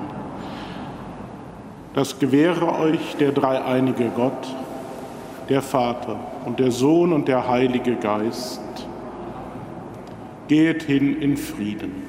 Das 1.97 2.19
gewähre 2.19 2.77
euch 2.77 3.15
der 3.19 3.31
dreieinige 3.31 4.11
Gott, 4.15 4.55
der 5.49 5.63
Vater 5.63 6.19
und 6.45 6.59
der 6.59 6.69
Sohn 6.69 7.11
und 7.11 7.27
der 7.27 7.47
Heilige 7.47 7.95
Geist. 7.95 8.61
Geht 10.47 10.83
hin 10.83 11.19
in 11.19 11.37
Frieden. 11.37 12.06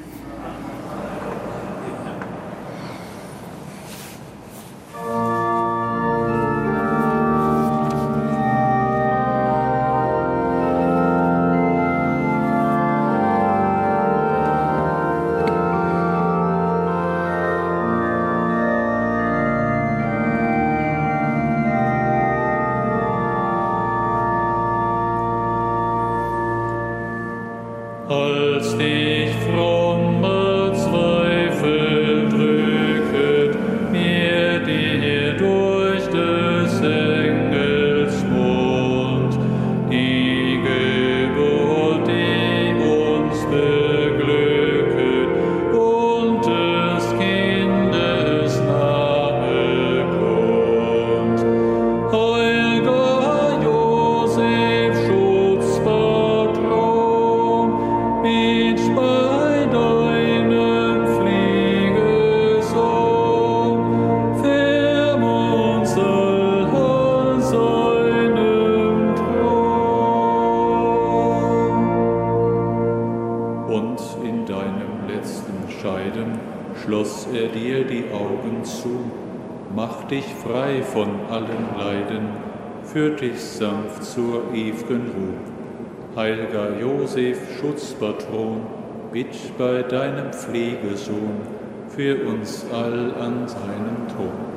Von 80.83 81.09
allen 81.31 81.69
Leiden, 81.79 82.29
führt 82.83 83.21
dich 83.21 83.41
sanft 83.41 84.03
zur 84.03 84.43
ewigen 84.55 85.11
Ruhe. 85.15 86.17
Heiliger 86.17 86.79
Josef, 86.81 87.39
Schutzpatron, 87.61 88.63
bitt 89.13 89.37
bei 89.59 89.83
deinem 89.83 90.33
Pflegesohn 90.33 91.41
für 91.89 92.27
uns 92.27 92.65
all 92.73 93.13
an 93.21 93.47
seinem 93.47 94.09
Thron. 94.09 94.48